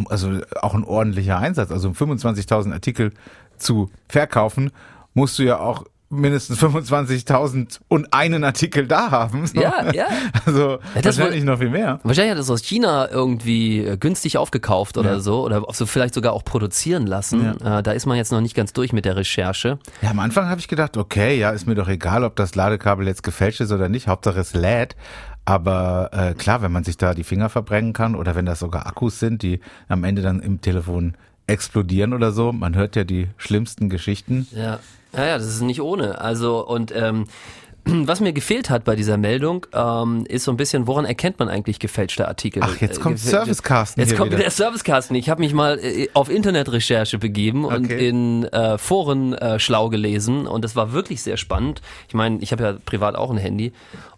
also 0.09 0.41
auch 0.61 0.75
ein 0.75 0.85
ordentlicher 0.85 1.39
Einsatz. 1.39 1.71
Also 1.71 1.89
um 1.89 1.95
25.000 1.95 2.73
Artikel 2.73 3.13
zu 3.57 3.91
verkaufen, 4.09 4.71
musst 5.15 5.39
du 5.39 5.45
ja 5.45 5.61
auch 5.61 5.85
mindestens 6.13 6.59
25.000 6.63 7.81
und 7.89 8.13
einen 8.13 8.45
Artikel 8.45 8.87
da 8.87 9.11
haben. 9.11 9.47
So. 9.47 9.61
Ja, 9.61 9.93
ja. 9.93 10.07
Also 10.47 10.79
Ja, 10.95 11.01
das 11.03 11.19
wahrscheinlich 11.19 11.41
wohl- 11.43 11.47
noch 11.53 11.59
viel 11.59 11.71
mehr. 11.71 12.01
Wahrscheinlich 12.03 12.33
hat 12.33 12.39
es 12.39 12.51
aus 12.51 12.63
China 12.63 13.09
irgendwie 13.11 13.79
äh, 13.85 13.97
günstig 13.97 14.39
aufgekauft 14.39 14.99
oder 14.99 15.13
Ja. 15.15 15.21
so 15.21 15.43
oder 15.43 15.63
so 15.73 15.87
vielleicht 15.87 16.15
sogar 16.15 16.33
auch 16.33 16.45
produzieren 16.45 17.07
lassen. 17.07 17.57
Äh, 17.63 17.83
da 17.83 17.93
ist 17.93 18.07
man 18.07 18.17
jetzt 18.17 18.31
noch 18.33 18.41
nicht 18.41 18.55
ganz 18.55 18.73
durch 18.73 18.93
mit 18.93 19.05
der 19.05 19.17
Recherche. 19.17 19.79
Ja, 20.03 20.11
am 20.11 20.19
Anfang 20.21 20.49
habe 20.49 20.61
ich 20.61 20.69
gedacht, 20.69 20.97
okay, 20.97 21.39
ja, 21.39 21.51
ist 21.51 21.67
mir 21.67 21.75
doch 21.75 21.89
egal, 21.89 22.25
ob 22.25 22.37
das 22.37 22.55
Ladekabel 22.55 23.07
jetzt 23.07 23.23
gefälscht 23.23 23.61
ist 23.61 23.73
oder 23.73 23.89
nicht, 23.89 24.07
Hauptsache 24.09 24.41
es 24.41 24.55
lädt. 24.55 24.97
Aber 25.45 26.11
äh, 26.13 26.35
klar, 26.35 26.63
wenn 26.63 26.71
man 26.71 26.85
sich 26.85 26.97
da 26.97 27.15
die 27.15 27.25
Finger 27.25 27.49
verbrennen 27.49 27.93
kann 27.93 28.15
oder 28.15 28.37
wenn 28.37 28.47
das 28.47 28.61
sogar 28.61 28.87
Akkus 28.87 29.19
sind, 29.19 29.43
die 29.43 29.61
am 29.89 30.05
Ende 30.05 30.23
dann 30.23 30.41
im 30.41 30.61
Telefon 30.61 31.17
explodieren 31.47 32.13
oder 32.15 32.33
so, 32.33 32.53
man 32.53 32.75
hört 32.77 32.97
ja 32.97 33.05
die 33.05 33.29
schlimmsten 33.37 33.89
Geschichten. 33.89 34.47
Ja, 34.55 34.79
ja, 35.15 35.27
ja 35.27 35.39
das 35.39 35.47
ist 35.47 35.61
nicht 35.63 35.81
ohne. 35.83 36.21
Also 36.21 36.67
und 36.67 36.93
ähm, 36.95 37.27
was 37.85 38.21
mir 38.21 38.33
gefehlt 38.33 38.71
hat 38.71 38.85
bei 38.85 38.95
dieser 38.95 39.17
Meldung, 39.17 39.67
ähm, 39.75 40.25
ist 40.29 40.45
so 40.45 40.53
ein 40.53 40.57
bisschen, 40.57 40.87
woran 40.87 41.05
erkennt 41.05 41.41
man 41.41 41.49
eigentlich 41.49 41.81
gefälschte 41.81 42.29
Artikel? 42.29 42.63
Ach, 42.65 42.77
jetzt 42.81 42.99
Äh, 42.99 43.01
kommt 43.01 43.17
gefäl- 43.19 43.31
Servicecasten 43.31 44.01
Jetzt 44.05 44.17
kommt 44.17 44.31
wieder. 44.31 44.41
der 44.41 44.51
Servicecasten. 44.53 45.17
Ich 45.17 45.29
habe 45.29 45.41
mich 45.43 45.53
mal 45.53 45.81
äh, 45.81 46.09
auf 46.15 46.31
Internetrecherche 46.31 47.19
begeben 47.19 47.65
und 47.65 47.87
Okay. 47.87 48.09
in 48.09 48.45
äh, 48.45 48.79
Foren 48.79 49.35
äh, 49.35 49.59
schlau 49.59 49.89
gelesen 49.89 50.47
und 50.47 50.65
das 50.65 50.77
war 50.77 50.93
wirklich 50.93 51.23
sehr 51.23 51.37
spannend. 51.37 51.83
Ich 52.07 52.15
meine, 52.15 52.39
ich 52.41 52.53
habe 52.53 52.63
ja 52.63 52.75
privat 52.85 53.17
auch 53.17 53.31
ein 53.33 53.37
Handy. 53.39 53.73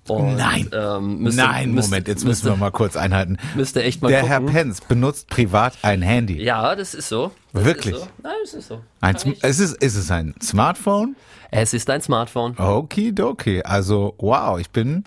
Und, 0.09 0.37
Nein. 0.37 0.69
ähm, 0.73 1.19
müsste, 1.21 1.43
Nein, 1.43 1.73
müsste, 1.73 1.91
Moment, 1.91 2.09
jetzt 2.09 2.25
müsste, 2.25 2.47
müssen 2.49 2.57
wir 2.59 2.65
mal 2.65 2.71
kurz 2.71 2.97
einhalten. 2.97 3.39
Müsste 3.55 3.83
echt 3.83 4.03
mal 4.03 4.09
Der 4.09 4.21
gucken. 4.21 4.31
Herr 4.33 4.41
Penz 4.53 4.81
benutzt 4.83 5.29
privat 5.29 5.75
ein 5.83 6.03
Handy. 6.03 6.43
Ja, 6.43 6.75
das 6.77 6.93
ist 6.95 7.09
so. 7.09 7.31
Das 7.53 7.65
Wirklich? 7.65 7.95
Ist 7.95 8.01
so. 8.03 8.09
Nein, 8.23 8.33
es 8.45 8.55
ist 8.55 8.69
so. 8.69 8.81
Ein, 9.01 9.17
ich- 9.17 9.43
ist, 9.45 9.61
es, 9.61 9.73
ist 9.73 9.97
es 9.97 10.11
ein 10.11 10.35
Smartphone? 10.43 11.17
Es 11.51 11.73
ist 11.73 11.89
ein 11.89 12.03
Smartphone. 12.03 12.59
Okidoki. 12.59 13.63
Also, 13.63 14.15
wow, 14.19 14.59
ich 14.59 14.71
bin, 14.71 15.05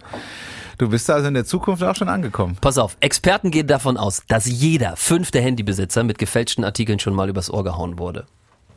du 0.77 0.87
bist 0.89 1.09
also 1.09 1.27
in 1.27 1.33
der 1.33 1.45
Zukunft 1.45 1.83
auch 1.83 1.95
schon 1.95 2.07
angekommen. 2.09 2.57
Pass 2.61 2.77
auf, 2.77 2.95
Experten 3.01 3.51
gehen 3.51 3.67
davon 3.67 3.97
aus, 3.97 4.23
dass 4.27 4.45
jeder 4.45 4.95
fünfte 4.95 5.41
Handybesitzer 5.41 6.03
mit 6.03 6.17
gefälschten 6.17 6.63
Artikeln 6.63 6.99
schon 6.99 7.13
mal 7.13 7.27
übers 7.29 7.51
Ohr 7.51 7.63
gehauen 7.63 7.99
wurde. 7.99 8.25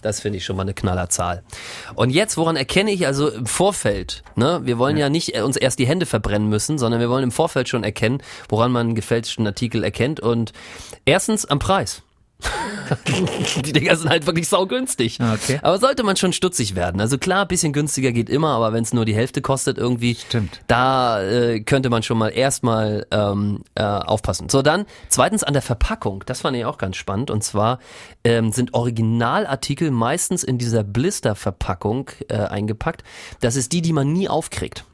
Das 0.00 0.20
finde 0.20 0.38
ich 0.38 0.44
schon 0.44 0.56
mal 0.56 0.62
eine 0.62 0.74
Knallerzahl. 0.74 1.42
Und 1.94 2.10
jetzt, 2.10 2.36
woran 2.36 2.56
erkenne 2.56 2.90
ich 2.90 3.06
also 3.06 3.28
im 3.28 3.46
Vorfeld, 3.46 4.22
ne? 4.36 4.60
Wir 4.64 4.78
wollen 4.78 4.96
ja. 4.96 5.08
nicht 5.08 5.36
äh, 5.36 5.42
uns 5.42 5.56
erst 5.56 5.78
die 5.78 5.86
Hände 5.86 6.06
verbrennen 6.06 6.48
müssen, 6.48 6.78
sondern 6.78 7.00
wir 7.00 7.10
wollen 7.10 7.24
im 7.24 7.32
Vorfeld 7.32 7.68
schon 7.68 7.84
erkennen, 7.84 8.22
woran 8.48 8.72
man 8.72 8.88
einen 8.88 8.94
gefälschten 8.94 9.46
Artikel 9.46 9.84
erkennt. 9.84 10.20
Und 10.20 10.52
erstens 11.04 11.44
am 11.44 11.58
Preis. 11.58 12.02
die 13.64 13.72
Dinger 13.72 13.96
sind 13.96 14.11
halt 14.11 14.26
wirklich 14.26 14.48
saugünstig. 14.48 15.18
Okay. 15.20 15.59
Aber 15.62 15.79
sollte 15.79 16.03
man 16.03 16.16
schon 16.16 16.33
stutzig 16.33 16.74
werden. 16.74 17.00
Also 17.00 17.18
klar, 17.18 17.46
bisschen 17.46 17.72
günstiger 17.72 18.12
geht 18.12 18.29
immer, 18.29 18.50
aber 18.50 18.72
wenn 18.72 18.83
es 18.83 18.92
nur 18.92 19.05
die 19.05 19.14
Hälfte 19.14 19.42
kostet 19.42 19.79
irgendwie, 19.79 20.14
Stimmt. 20.14 20.61
da 20.66 21.22
äh, 21.22 21.61
könnte 21.61 21.90
man 21.90 22.03
schon 22.03 22.18
mal 22.18 22.29
erstmal 22.29 23.07
ähm, 23.11 23.62
äh, 23.74 23.83
aufpassen. 23.83 24.48
So, 24.48 24.62
dann 24.62 24.87
zweitens 25.09 25.44
an 25.44 25.53
der 25.53 25.62
Verpackung. 25.62 26.24
Das 26.26 26.40
fand 26.40 26.57
ich 26.57 26.64
auch 26.64 26.79
ganz 26.79 26.96
spannend. 26.96 27.31
Und 27.31 27.44
zwar 27.44 27.79
ähm, 28.24 28.53
sind 28.53 28.74
Originalartikel 28.74 29.90
meistens 29.90 30.44
in 30.44 30.59
dieser 30.59 30.85
Blister-Verpackung 30.85 32.11
äh, 32.29 32.37
eingepackt. 32.37 33.05
Das 33.40 33.57
ist 33.57 33.72
die, 33.72 33.83
die 33.83 33.92
man 33.92 34.12
nie 34.12 34.29
aufkriegt. 34.29 34.85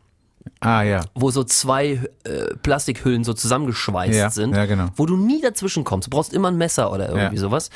Ah, 0.60 0.82
ja. 0.82 1.02
Wo 1.14 1.30
so 1.30 1.44
zwei 1.44 2.00
äh, 2.24 2.54
Plastikhüllen 2.62 3.24
so 3.24 3.32
zusammengeschweißt 3.34 4.14
Ja, 4.18 4.30
sind, 4.30 4.54
ja, 4.54 4.64
genau. 4.66 4.86
wo 4.96 5.06
du 5.06 5.16
nie 5.16 5.40
dazwischen 5.40 5.84
kommst. 5.84 6.06
Du 6.06 6.10
brauchst 6.10 6.32
immer 6.32 6.48
ein 6.48 6.56
Messer 6.56 6.92
oder 6.92 7.08
irgendwie 7.10 7.36
Ja. 7.36 7.40
sowas. 7.40 7.70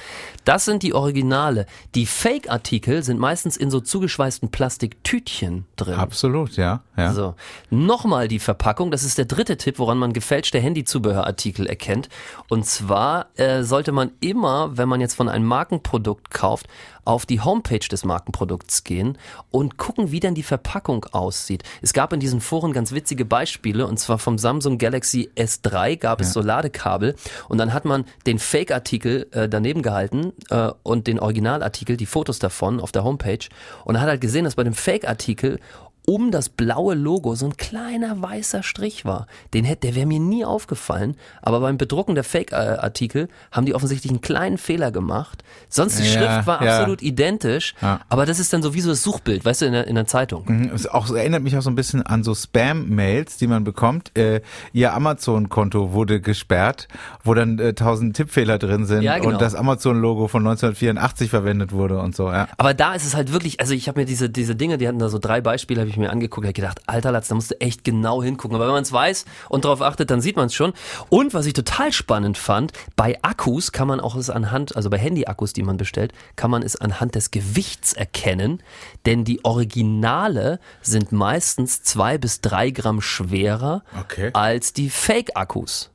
Das 0.44 0.64
sind 0.64 0.82
die 0.82 0.94
Originale. 0.94 1.66
Die 1.94 2.06
Fake-Artikel 2.06 3.02
sind 3.02 3.18
meistens 3.20 3.56
in 3.56 3.70
so 3.70 3.80
zugeschweißten 3.80 4.50
Plastiktütchen 4.50 5.66
drin. 5.76 5.94
Absolut, 5.94 6.56
ja. 6.56 6.82
ja. 6.96 7.12
So, 7.12 7.34
nochmal 7.70 8.28
die 8.28 8.38
Verpackung. 8.38 8.90
Das 8.90 9.04
ist 9.04 9.18
der 9.18 9.24
dritte 9.26 9.56
Tipp, 9.56 9.78
woran 9.78 9.98
man 9.98 10.12
gefälschte 10.12 10.58
Handyzubehörartikel 10.58 11.66
erkennt. 11.66 12.08
Und 12.48 12.66
zwar 12.66 13.26
äh, 13.36 13.62
sollte 13.62 13.92
man 13.92 14.10
immer, 14.20 14.76
wenn 14.76 14.88
man 14.88 15.00
jetzt 15.00 15.14
von 15.14 15.28
einem 15.28 15.46
Markenprodukt 15.46 16.30
kauft, 16.30 16.66
auf 17.04 17.26
die 17.26 17.40
Homepage 17.40 17.78
des 17.78 18.04
Markenprodukts 18.04 18.84
gehen 18.84 19.18
und 19.50 19.76
gucken, 19.76 20.12
wie 20.12 20.20
denn 20.20 20.34
die 20.34 20.42
Verpackung 20.42 21.06
aussieht. 21.12 21.62
Es 21.82 21.92
gab 21.92 22.12
in 22.12 22.20
diesen 22.20 22.40
Foren 22.40 22.72
ganz 22.72 22.92
witzige 22.92 23.24
Beispiele 23.24 23.86
und 23.86 23.98
zwar 23.98 24.18
vom 24.18 24.38
Samsung 24.38 24.78
Galaxy 24.78 25.30
S3 25.36 25.96
gab 25.96 26.20
es 26.20 26.32
so 26.32 26.40
Ladekabel 26.40 27.14
und 27.48 27.58
dann 27.58 27.72
hat 27.72 27.84
man 27.84 28.04
den 28.26 28.38
Fake-Artikel 28.38 29.26
äh, 29.32 29.48
daneben 29.48 29.82
gehalten 29.82 30.32
äh, 30.50 30.70
und 30.82 31.06
den 31.06 31.18
Originalartikel, 31.18 31.96
die 31.96 32.06
Fotos 32.06 32.38
davon 32.38 32.80
auf 32.80 32.92
der 32.92 33.04
Homepage 33.04 33.46
und 33.84 34.00
hat 34.00 34.08
halt 34.08 34.20
gesehen, 34.20 34.44
dass 34.44 34.54
bei 34.54 34.64
dem 34.64 34.74
Fake-Artikel 34.74 35.60
um 36.06 36.30
das 36.30 36.48
blaue 36.48 36.94
Logo 36.94 37.34
so 37.34 37.46
ein 37.46 37.56
kleiner 37.56 38.20
weißer 38.20 38.62
Strich 38.62 39.04
war. 39.04 39.26
Den 39.54 39.64
hätte, 39.64 39.86
der 39.88 39.94
wäre 39.94 40.06
mir 40.06 40.18
nie 40.20 40.44
aufgefallen. 40.44 41.16
Aber 41.42 41.60
beim 41.60 41.78
Bedrucken 41.78 42.14
der 42.14 42.24
Fake-Artikel 42.24 43.28
haben 43.52 43.66
die 43.66 43.74
offensichtlich 43.74 44.10
einen 44.10 44.20
kleinen 44.20 44.58
Fehler 44.58 44.90
gemacht. 44.90 45.44
Sonst 45.68 45.98
die 45.98 46.04
Ja, 46.04 46.10
Schrift 46.34 46.46
war 46.46 46.64
ja. 46.64 46.78
absolut 46.78 47.02
identisch. 47.02 47.74
Ja. 47.80 48.00
Aber 48.08 48.26
das 48.26 48.38
ist 48.38 48.52
dann 48.52 48.62
so 48.62 48.74
wie 48.74 48.80
so 48.80 48.90
das 48.90 49.02
Suchbild, 49.02 49.44
weißt 49.44 49.62
du, 49.62 49.66
in 49.66 49.72
der, 49.72 49.86
in 49.86 49.94
der 49.94 50.06
Zeitung. 50.06 50.44
Mhm, 50.46 50.70
Es 50.74 50.86
auch, 50.86 51.10
erinnert 51.14 51.42
mich 51.42 51.56
auch 51.56 51.62
so 51.62 51.70
ein 51.70 51.74
bisschen 51.76 52.02
an 52.02 52.24
so 52.24 52.34
Spam-Mails, 52.34 53.36
die 53.36 53.46
man 53.46 53.64
bekommt. 53.64 54.16
Äh, 54.16 54.40
ihr 54.72 54.92
Amazon-Konto 54.94 55.92
wurde 55.92 56.20
gesperrt, 56.20 56.88
wo 57.24 57.34
dann 57.34 57.58
äh, 57.58 57.74
tausend 57.74 58.16
Tippfehler 58.16 58.58
drin 58.58 58.86
sind 58.86 59.02
genau. 59.02 59.28
und 59.28 59.40
das 59.40 59.54
Amazon-Logo 59.54 60.28
von 60.28 60.42
1984 60.46 61.30
verwendet 61.30 61.72
wurde 61.72 61.98
und 62.00 62.16
so. 62.16 62.28
Aber 62.28 62.74
da 62.74 62.94
ist 62.94 63.04
es 63.04 63.14
halt 63.14 63.32
wirklich, 63.32 63.60
also 63.60 63.74
ich 63.74 63.86
habe 63.88 64.00
mir 64.00 64.06
diese, 64.06 64.30
diese 64.30 64.56
Dinge, 64.56 64.78
die 64.78 64.88
hatten 64.88 64.98
da 64.98 65.08
so 65.08 65.18
drei 65.18 65.40
Beispiele, 65.40 65.80
habe 65.80 65.90
ich 65.90 65.99
mir 66.00 66.10
angeguckt, 66.10 66.44
habe 66.46 66.52
gedacht, 66.52 66.80
alter 66.86 67.12
Latz, 67.12 67.28
da 67.28 67.34
musst 67.34 67.52
du 67.52 67.60
echt 67.60 67.84
genau 67.84 68.22
hingucken. 68.22 68.56
Aber 68.56 68.66
wenn 68.66 68.72
man 68.74 68.82
es 68.82 68.92
weiß 68.92 69.24
und 69.48 69.64
darauf 69.64 69.82
achtet, 69.82 70.10
dann 70.10 70.20
sieht 70.20 70.36
man 70.36 70.46
es 70.46 70.54
schon. 70.54 70.72
Und 71.08 71.32
was 71.34 71.46
ich 71.46 71.52
total 71.52 71.92
spannend 71.92 72.38
fand, 72.38 72.72
bei 72.96 73.18
Akkus 73.22 73.72
kann 73.72 73.86
man 73.88 74.00
auch 74.00 74.16
es 74.16 74.30
anhand, 74.30 74.74
also 74.76 74.90
bei 74.90 74.98
Handy-Akkus, 74.98 75.52
die 75.52 75.62
man 75.62 75.76
bestellt, 75.76 76.12
kann 76.36 76.50
man 76.50 76.62
es 76.62 76.76
anhand 76.76 77.14
des 77.14 77.30
Gewichts 77.30 77.92
erkennen. 77.92 78.62
Denn 79.06 79.24
die 79.24 79.44
Originale 79.44 80.58
sind 80.82 81.12
meistens 81.12 81.82
zwei 81.82 82.18
bis 82.18 82.40
drei 82.40 82.70
Gramm 82.70 83.00
schwerer 83.00 83.82
Okay. 84.00 84.30
als 84.32 84.72
die 84.72 84.90
Fake-Akkus. 84.90 85.90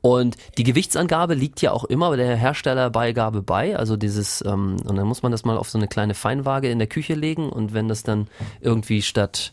Und 0.00 0.36
die 0.58 0.64
Gewichtsangabe 0.64 1.34
liegt 1.34 1.62
ja 1.62 1.72
auch 1.72 1.84
immer 1.84 2.10
bei 2.10 2.16
der 2.16 2.36
Herstellerbeigabe 2.36 3.42
bei. 3.42 3.76
Also 3.76 3.96
dieses, 3.96 4.42
ähm, 4.44 4.76
und 4.84 4.96
dann 4.96 5.06
muss 5.06 5.22
man 5.22 5.32
das 5.32 5.44
mal 5.44 5.56
auf 5.56 5.70
so 5.70 5.78
eine 5.78 5.88
kleine 5.88 6.14
Feinwaage 6.14 6.70
in 6.70 6.78
der 6.78 6.88
Küche 6.88 7.14
legen 7.14 7.48
und 7.48 7.74
wenn 7.74 7.88
das 7.88 8.02
dann 8.02 8.28
irgendwie 8.60 9.02
statt. 9.02 9.52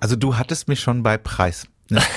Also 0.00 0.16
du 0.16 0.36
hattest 0.36 0.68
mich 0.68 0.80
schon 0.80 1.02
bei 1.02 1.18
Preis. 1.18 1.66
Ne? 1.90 2.00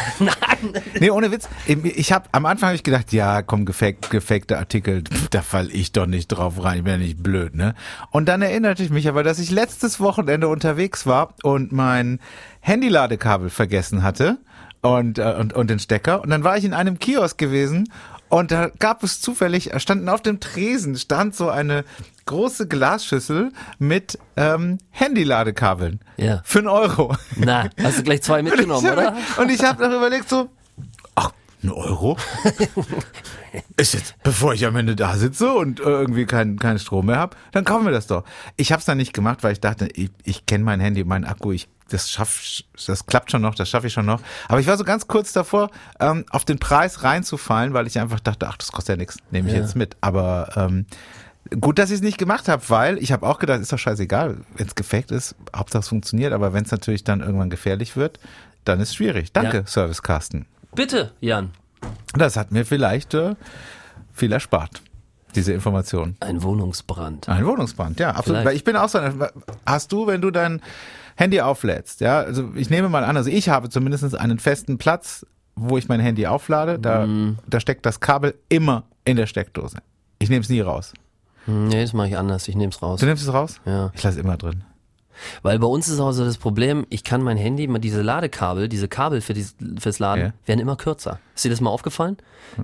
Nee, 1.00 1.10
ohne 1.10 1.32
Witz. 1.32 1.50
Ich 1.65 2.12
habe 2.12 2.30
am 2.34 2.45
Anfang 2.45 2.69
hab 2.69 2.76
ich 2.76 2.84
gedacht, 2.84 3.12
ja, 3.12 3.41
komm, 3.41 3.65
gefaked, 3.65 4.12
gefakte 4.12 4.60
Artikel, 4.60 5.04
da 5.32 5.41
fall 5.41 5.69
ich 5.71 5.91
doch 5.91 6.06
nicht 6.06 6.28
drauf 6.28 6.63
rein, 6.63 6.78
ich 6.78 6.84
bin 6.84 6.93
ja 6.93 7.00
nicht 7.00 7.24
blöd, 7.24 7.56
ne? 7.56 7.74
Und 8.12 8.30
dann 8.30 8.43
erinnerte 8.43 8.84
ich 8.84 8.91
mich 8.91 9.08
aber, 9.08 9.24
dass 9.24 9.39
ich 9.39 9.50
letztes 9.50 10.00
Wochenende 10.00 10.50
unterwegs 10.50 11.08
war 11.08 11.34
und 11.41 11.71
mein 11.71 12.19
Handyladekabel 12.60 13.50
vergessen 13.50 14.04
hatte 14.04 14.38
und, 14.82 15.17
äh, 15.20 15.36
und, 15.39 15.54
und 15.54 15.70
den 15.70 15.80
Stecker. 15.80 16.22
Und 16.22 16.30
dann 16.30 16.44
war 16.44 16.58
ich 16.58 16.63
in 16.65 16.74
einem 16.74 17.00
Kiosk 17.00 17.38
gewesen 17.38 17.91
und 18.30 18.52
da 18.52 18.70
gab 18.80 19.04
es 19.04 19.20
zufällig, 19.22 19.72
standen 19.78 20.08
auf 20.10 20.22
dem 20.22 20.39
Tresen, 20.39 20.96
stand 20.96 21.36
so 21.36 21.50
eine 21.50 21.84
große 22.26 22.67
Glasschüssel 22.67 23.52
mit 23.78 24.17
ähm, 24.38 24.78
Handyladekabeln. 24.91 26.00
Ja. 26.17 26.41
Für 26.46 26.60
einen 26.60 26.67
Euro. 26.70 27.15
Na, 27.36 27.70
hast 27.82 28.00
du 28.00 28.04
gleich 28.04 28.22
zwei 28.22 28.41
mitgenommen, 28.41 28.86
Und 28.86 28.91
oder? 28.94 29.15
hab- 29.15 29.38
Und 29.39 29.50
ich 29.52 29.63
habe 29.63 29.86
noch 29.88 29.96
überlegt 29.98 30.30
so, 30.30 30.50
ach, 31.15 31.32
ein 31.63 31.72
Euro? 31.72 32.17
Ist 33.76 33.94
jetzt, 33.94 34.15
bevor 34.24 34.54
ich 34.54 34.65
am 34.65 34.76
Ende 34.78 34.96
da 34.96 35.15
sitze 35.17 35.52
und 35.52 35.80
äh, 35.82 35.84
irgendwie 35.84 36.26
keinen 36.26 36.58
keinen 36.58 36.80
Strom 36.80 37.08
mehr 37.08 37.17
habe, 37.17 37.36
dann 37.52 37.65
kaufen 37.65 37.86
wir 37.86 37.91
das 37.91 38.08
doch. 38.08 38.24
Ich 38.56 38.72
habe 38.72 38.80
es 38.80 38.86
dann 38.86 38.98
nicht 38.98 39.13
gemacht, 39.13 39.44
weil 39.44 39.52
ich 39.54 39.60
dachte, 39.60 39.89
ich, 39.94 40.10
ich 40.24 40.46
kenne 40.46 40.63
mein 40.63 40.80
Handy, 40.80 41.04
mein 41.04 41.26
Akku, 41.26 41.52
ich 41.52 41.67
das 41.92 42.10
schaff, 42.10 42.42
das 42.88 43.06
klappt 43.06 43.32
schon 43.32 43.42
noch, 43.42 43.56
das 43.56 43.70
schaffe 43.70 43.88
ich 43.88 43.94
schon 43.94 44.06
noch. 44.06 44.22
Aber 44.48 44.60
ich 44.60 44.68
war 44.68 44.78
so 44.78 44.84
ganz 44.84 45.08
kurz 45.08 45.34
davor, 45.34 45.70
ähm, 46.00 46.26
auf 46.30 46.46
den 46.46 46.60
Preis 46.60 47.04
reinzufallen, 47.04 47.74
weil 47.74 47.88
ich 47.88 48.00
einfach 48.00 48.20
dachte, 48.20 48.48
ach, 48.48 48.58
das 48.58 48.72
kostet 48.72 48.96
ja 48.96 48.98
nichts, 48.98 49.18
nehme 49.32 49.50
ich 49.50 49.56
Ja. 49.56 49.62
jetzt 49.62 49.76
mit. 49.76 49.96
Aber 50.02 50.50
ähm, 50.56 50.86
Gut, 51.60 51.80
dass 51.80 51.90
ich 51.90 51.96
es 51.96 52.02
nicht 52.02 52.18
gemacht 52.20 52.48
habe, 52.48 52.62
weil 52.70 52.98
ich 53.00 53.12
habe 53.12 53.28
auch 53.28 53.38
gedacht, 53.40 53.60
ist 53.60 53.74
doch 53.74 53.80
scheißegal, 53.80 54.38
wenn 54.56 54.68
es 54.68 54.76
gefaked 54.76 55.12
ist, 55.12 55.36
Hauptsache 55.54 55.82
es 55.82 55.90
funktioniert, 55.90 56.32
aber 56.34 56.54
wenn 56.54 56.64
es 56.64 56.72
natürlich 56.72 57.04
dann 57.04 57.20
irgendwann 57.20 57.50
gefährlich 57.50 57.98
wird, 57.98 58.20
dann 58.64 58.80
ist 58.80 58.90
es 58.90 58.96
schwierig. 58.96 59.34
Danke, 59.34 59.58
Ja. 59.58 59.66
Service 59.66 60.02
Carsten. 60.02 60.46
Bitte, 60.76 61.12
Jan. 61.20 61.50
Das 62.14 62.38
hat 62.38 62.52
mir 62.52 62.64
vielleicht 62.66 63.16
äh, 63.16 63.36
viel 64.14 64.32
erspart. 64.32 64.82
Diese 65.36 65.52
Information. 65.52 66.16
Ein 66.22 66.42
Wohnungsbrand. 66.44 67.28
Ein 67.28 67.46
Wohnungsbrand, 67.46 68.00
ja, 68.00 68.10
absolut. 68.12 68.26
Vielleicht. 68.28 68.46
Weil 68.46 68.56
ich 68.56 68.64
bin 68.64 68.76
auch 68.78 68.88
so, 68.90 69.00
hast 69.66 69.92
du, 69.92 70.08
wenn 70.08 70.22
du 70.22 70.30
dein 70.32 70.62
Handy 71.22 71.40
auflädst, 71.42 72.02
ja, 72.02 72.20
also 72.20 72.52
ich 72.56 72.70
nehme 72.70 72.90
mal 72.90 73.04
an, 73.04 73.16
also 73.16 73.30
ich 73.30 73.48
habe 73.50 73.70
zumindest 73.70 74.16
einen 74.18 74.40
festen 74.40 74.78
Platz, 74.78 75.26
wo 75.56 75.78
ich 75.78 75.88
mein 75.88 76.00
Handy 76.00 76.26
auflade, 76.26 76.80
da, 76.80 77.06
Mhm. 77.06 77.38
da 77.48 77.60
steckt 77.60 77.86
das 77.86 78.00
Kabel 78.00 78.34
immer 78.50 78.84
in 79.06 79.18
der 79.18 79.28
Steckdose. 79.28 79.78
Ich 80.20 80.30
nehme 80.30 80.42
es 80.42 80.50
nie 80.50 80.62
raus. 80.62 80.94
Hm, 81.46 81.68
Nee, 81.68 81.82
das 81.82 81.94
mache 81.94 82.08
ich 82.10 82.18
anders. 82.18 82.48
Ich 82.48 82.56
nehme 82.56 82.72
es 82.72 82.82
raus. 82.82 83.00
Du 83.00 83.06
nimmst 83.06 83.24
es 83.24 83.34
raus? 83.34 83.60
Ja. 83.66 83.92
Ich 83.94 84.02
lasse 84.04 84.18
es 84.20 84.24
immer 84.24 84.38
drin. 84.38 84.64
Weil 85.41 85.60
bei 85.60 85.67
uns 85.67 85.88
ist 85.88 86.00
auch 86.00 86.12
so 86.12 86.26
das 86.26 86.38
Problem, 86.38 86.86
ich 86.89 87.04
kann 87.04 87.21
mein 87.21 87.38
Handy, 87.38 87.67
diese 87.80 88.02
Ladekabel, 88.02 88.67
diese 88.69 88.88
Kabel 88.88 89.21
für 89.21 89.34
dies, 89.34 89.56
fürs 89.80 90.00
Laden, 90.00 90.21
Ja. 90.26 90.34
werden 90.45 90.60
immer 90.60 90.76
kürzer. 90.76 91.19
Ist 91.36 91.45
dir 91.45 91.50
das 91.50 91.62
mal 91.62 91.69
aufgefallen? 91.69 92.17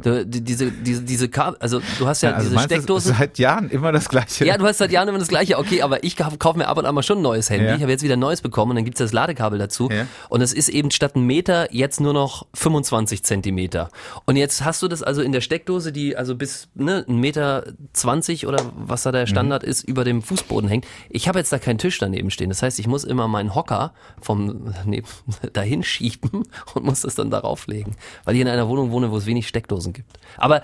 Du, 0.04 0.26
die, 0.26 0.42
diese, 0.42 0.72
diese, 0.72 1.02
diese 1.04 1.30
Kabel, 1.30 1.58
also 1.62 1.80
du 2.00 2.08
hast 2.08 2.22
ja, 2.22 2.32
also 2.32 2.50
diese 2.50 2.56
es 2.60 2.64
Steckdose. 2.66 3.14
seit 3.18 3.38
Jahren 3.40 3.70
immer 3.70 3.92
das 3.92 4.10
Gleiche. 4.10 4.46
Ja, 4.46 4.58
du 4.58 4.66
hast 4.66 4.80
seit 4.80 4.92
Jahren 4.92 5.08
immer 5.08 5.20
das 5.20 5.30
gleiche. 5.30 5.58
Okay, 5.58 5.82
aber 5.82 6.04
ich 6.04 6.18
kauf- 6.18 6.38
kaufe 6.40 6.58
mir 6.58 6.68
ab 6.68 6.78
und 6.78 6.86
an 6.86 6.94
mal 6.94 7.04
schon 7.04 7.20
ein 7.20 7.22
neues 7.22 7.50
Handy. 7.50 7.66
Ja. 7.68 7.76
Ich 7.76 7.82
habe 7.82 7.92
jetzt 7.92 8.04
wieder 8.04 8.16
ein 8.16 8.20
neues 8.20 8.42
bekommen 8.42 8.72
und 8.72 8.76
dann 8.76 8.86
gibt's 8.86 9.00
das 9.00 9.14
Ladekabel 9.14 9.58
dazu. 9.60 9.90
Ja. 9.90 10.06
Und 10.30 10.42
es 10.42 10.52
ist 10.52 10.68
eben 10.70 10.92
statt 10.92 11.16
ein 11.16 11.24
Meter 11.24 11.74
jetzt 11.74 12.02
nur 12.02 12.14
noch 12.14 12.46
25 12.56 13.24
Zentimeter. 13.24 13.90
Und 14.26 14.36
jetzt 14.36 14.66
hast 14.66 14.82
du 14.82 14.88
das 14.88 15.04
also 15.04 15.22
in 15.22 15.32
der 15.32 15.42
Steckdose, 15.42 15.92
die 15.92 16.18
also 16.18 16.36
bis 16.36 16.68
ne, 16.76 17.06
ein 17.08 17.18
Meter 17.20 17.64
20 17.94 18.46
oder 18.48 18.60
was 18.76 19.04
da 19.04 19.12
der 19.12 19.22
Mhm. 19.22 19.28
Standard 19.28 19.64
ist, 19.64 19.84
über 19.84 20.04
dem 20.04 20.22
Fußboden 20.22 20.70
hängt. 20.70 20.86
Ich 21.10 21.28
habe 21.28 21.40
jetzt 21.40 21.52
da 21.54 21.60
keinen 21.60 21.78
Tisch 21.78 21.98
daneben 22.00 22.30
stehen. 22.38 22.50
Das 22.50 22.62
heißt, 22.62 22.80
ich 22.80 22.88
muss 22.88 23.04
immer 23.04 23.28
meinen 23.28 23.54
Hocker 23.54 23.94
vom 24.22 24.74
nee, 24.86 25.04
dahin 25.54 25.84
schieben 25.84 26.44
und 26.74 26.86
muss 26.86 27.02
das 27.02 27.16
dann 27.16 27.30
darauf 27.30 27.68
legen. 27.68 27.96
Weil 28.24 28.36
ich 28.36 28.42
in 28.42 28.48
einer 28.48 28.68
Wohnung 28.70 28.92
wohne, 28.92 29.12
wo 29.12 29.18
es 29.18 29.26
wenig 29.26 29.48
Steckdosen 29.48 29.94
gibt. 29.94 30.20
Aber 30.38 30.62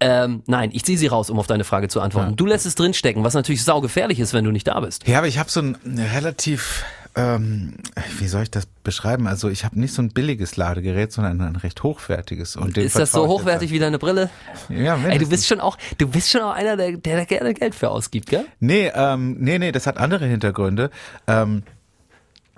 ähm, 0.00 0.42
nein, 0.46 0.70
ich 0.72 0.84
ziehe 0.84 0.98
sie 0.98 1.06
raus, 1.06 1.30
um 1.30 1.38
auf 1.38 1.46
deine 1.46 1.64
Frage 1.64 1.88
zu 1.88 2.00
antworten. 2.00 2.36
Du 2.36 2.46
lässt 2.46 2.66
es 2.66 2.74
drinstecken, 2.74 3.24
was 3.24 3.34
natürlich 3.34 3.64
saugefährlich 3.64 4.20
ist, 4.20 4.34
wenn 4.34 4.44
du 4.44 4.50
nicht 4.50 4.68
da 4.68 4.78
bist. 4.80 5.06
Ja, 5.08 5.18
aber 5.18 5.26
ich 5.26 5.38
habe 5.38 5.50
so 5.50 5.60
ein 5.60 5.76
relativ, 6.14 6.84
ähm, 7.16 7.74
wie 8.18 8.28
soll 8.28 8.42
ich 8.42 8.50
das 8.50 8.66
beschreiben? 8.66 9.26
Also 9.26 9.48
ich 9.48 9.64
habe 9.64 9.80
nicht 9.80 9.94
so 9.94 10.02
ein 10.02 10.10
billiges 10.10 10.56
Ladegerät, 10.56 11.12
sondern 11.12 11.40
ein 11.40 11.56
recht 11.56 11.82
hochwertiges. 11.82 12.56
Und 12.56 12.76
Ist 12.76 12.98
das 12.98 13.12
so 13.12 13.26
hochwertig 13.26 13.70
wie 13.70 13.78
deine 13.78 13.98
Brille? 13.98 14.28
Ja, 14.68 14.94
Ey, 14.94 15.00
du 15.00 15.08
mindestens. 15.08 15.28
bist 15.30 15.46
schon 15.48 15.60
auch, 15.60 15.78
du 15.96 16.08
bist 16.08 16.30
schon 16.30 16.42
auch 16.42 16.52
einer, 16.52 16.76
der, 16.76 16.98
der 16.98 17.16
da 17.16 17.24
gerne 17.24 17.54
Geld 17.54 17.74
für 17.74 17.90
ausgibt, 17.90 18.28
gell? 18.28 18.44
Nee, 18.60 18.92
ähm, 18.94 19.36
nee, 19.40 19.58
nee, 19.58 19.72
das 19.72 19.86
hat 19.86 19.96
andere 19.96 20.26
Hintergründe. 20.26 20.90
Ähm, 21.26 21.62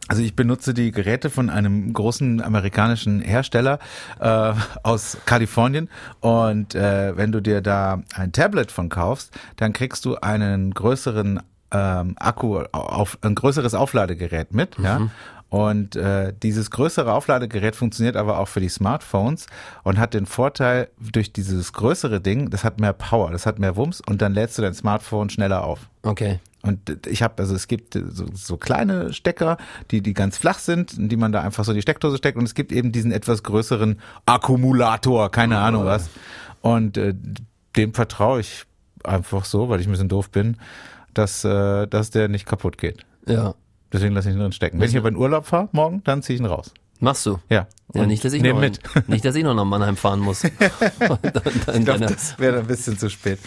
also 0.09 0.23
ich 0.23 0.35
benutze 0.35 0.75
die 0.75 0.91
Geräte 0.91 1.31
von 1.31 1.51
einem 1.51 1.93
großen 1.93 2.43
amerikanischen 2.43 3.21
Hersteller 3.21 3.79
äh, 4.19 4.55
aus 4.83 5.19
Kalifornien 5.27 5.89
und 6.21 6.75
äh, 6.75 7.17
wenn 7.17 7.31
du 7.31 7.41
dir 7.43 7.61
da 7.61 8.03
ein 8.15 8.33
Tablet 8.33 8.73
von 8.73 8.89
kaufst, 8.89 9.33
dann 9.57 9.73
kriegst 9.75 10.05
du 10.07 10.17
einen 10.17 10.73
größeren 10.73 11.41
ähm, 11.71 12.15
Akku, 12.19 12.59
auf, 12.73 13.19
ein 13.23 13.35
größeres 13.35 13.75
Aufladegerät 13.75 14.55
mit, 14.55 14.79
ja. 14.79 15.09
Und 15.51 15.97
äh, 15.97 16.35
dieses 16.43 16.71
größere 16.71 17.13
Aufladegerät 17.13 17.75
funktioniert 17.75 18.17
aber 18.17 18.39
auch 18.39 18.49
für 18.49 18.61
die 18.61 18.69
Smartphones 18.69 19.47
und 19.83 19.99
hat 19.99 20.13
den 20.13 20.27
Vorteil 20.27 20.89
durch 21.01 21.33
dieses 21.33 21.73
größere 21.73 22.21
Ding, 22.21 22.51
das 22.51 22.65
hat 22.65 22.81
mehr 22.81 22.93
Power, 22.93 23.31
das 23.31 23.47
hat 23.47 23.59
mehr 23.59 23.75
Wumms 23.75 24.03
und 24.03 24.21
dann 24.21 24.35
lädst 24.35 24.59
du 24.59 24.63
dein 24.63 24.75
Smartphone 24.75 25.31
schneller 25.31 25.65
auf. 25.65 25.89
Okay. 26.03 26.39
Und 26.61 27.07
ich 27.07 27.23
habe, 27.23 27.35
also 27.39 27.55
es 27.55 27.67
gibt 27.67 27.95
so, 27.95 28.27
so 28.35 28.57
kleine 28.59 29.13
Stecker, 29.15 29.57
die, 29.91 30.03
die 30.03 30.13
ganz 30.13 30.37
flach 30.37 30.59
sind, 30.59 30.93
in 30.99 31.09
die 31.09 31.17
man 31.17 31.33
da 31.33 31.41
einfach 31.41 31.65
so 31.65 31.71
in 31.71 31.77
die 31.77 31.83
Steckdose 31.83 32.19
steckt. 32.19 32.37
Und 32.37 32.45
es 32.45 32.55
gibt 32.55 32.73
eben 32.73 32.93
diesen 32.93 33.13
etwas 33.13 33.43
größeren 33.43 34.01
Akkumulator, 34.27 35.31
keine 35.31 35.59
Ahnung 35.59 35.87
was. 35.87 36.11
Und 36.61 36.99
äh, 36.99 37.15
dem 37.77 37.95
vertraue 37.95 38.41
ich 38.41 38.65
einfach 39.05 39.45
so, 39.45 39.69
weil 39.69 39.81
ich 39.81 39.87
ein 39.87 39.93
bisschen 39.93 40.09
doof 40.09 40.31
bin, 40.31 40.59
dass, 41.15 41.45
äh, 41.45 41.87
dass 41.87 42.11
der 42.11 42.29
nicht 42.29 42.47
kaputt 42.47 42.79
geht. 42.79 43.05
Ja. 43.27 43.55
Deswegen 43.93 44.15
lasse 44.15 44.29
ich 44.29 44.35
ihn 44.35 44.41
drin 44.41 44.53
stecken. 44.53 44.81
Wenn 44.81 44.89
ich 44.89 44.97
aber 44.97 45.09
in 45.09 45.17
Urlaub 45.17 45.47
fahre, 45.47 45.69
morgen, 45.73 46.03
dann 46.05 46.23
ziehe 46.23 46.35
ich 46.35 46.41
ihn 46.41 46.47
raus. 46.47 46.73
Machst 47.01 47.25
du? 47.27 47.39
Ja. 47.49 47.67
Ja, 47.95 48.05
nicht, 48.05 48.23
dass 48.23 48.35
ich 48.35 48.43
noch, 48.43 48.61
mit. 48.61 48.81
nicht, 49.09 49.25
dass 49.25 49.35
ich 49.35 49.43
noch 49.45 49.55
nach 49.55 49.65
Mannheim 49.65 49.97
fahren 49.97 50.21
muss. 50.21 50.43
Dann- 50.99 51.19
dann 51.23 51.33
Ich 51.79 51.85
glaube, 51.85 51.85
deine- 52.01 52.07
das 52.07 52.39
wäre 52.39 52.59
ein 52.59 52.67
bisschen 52.67 52.99
zu 52.99 53.09
spät. 53.09 53.39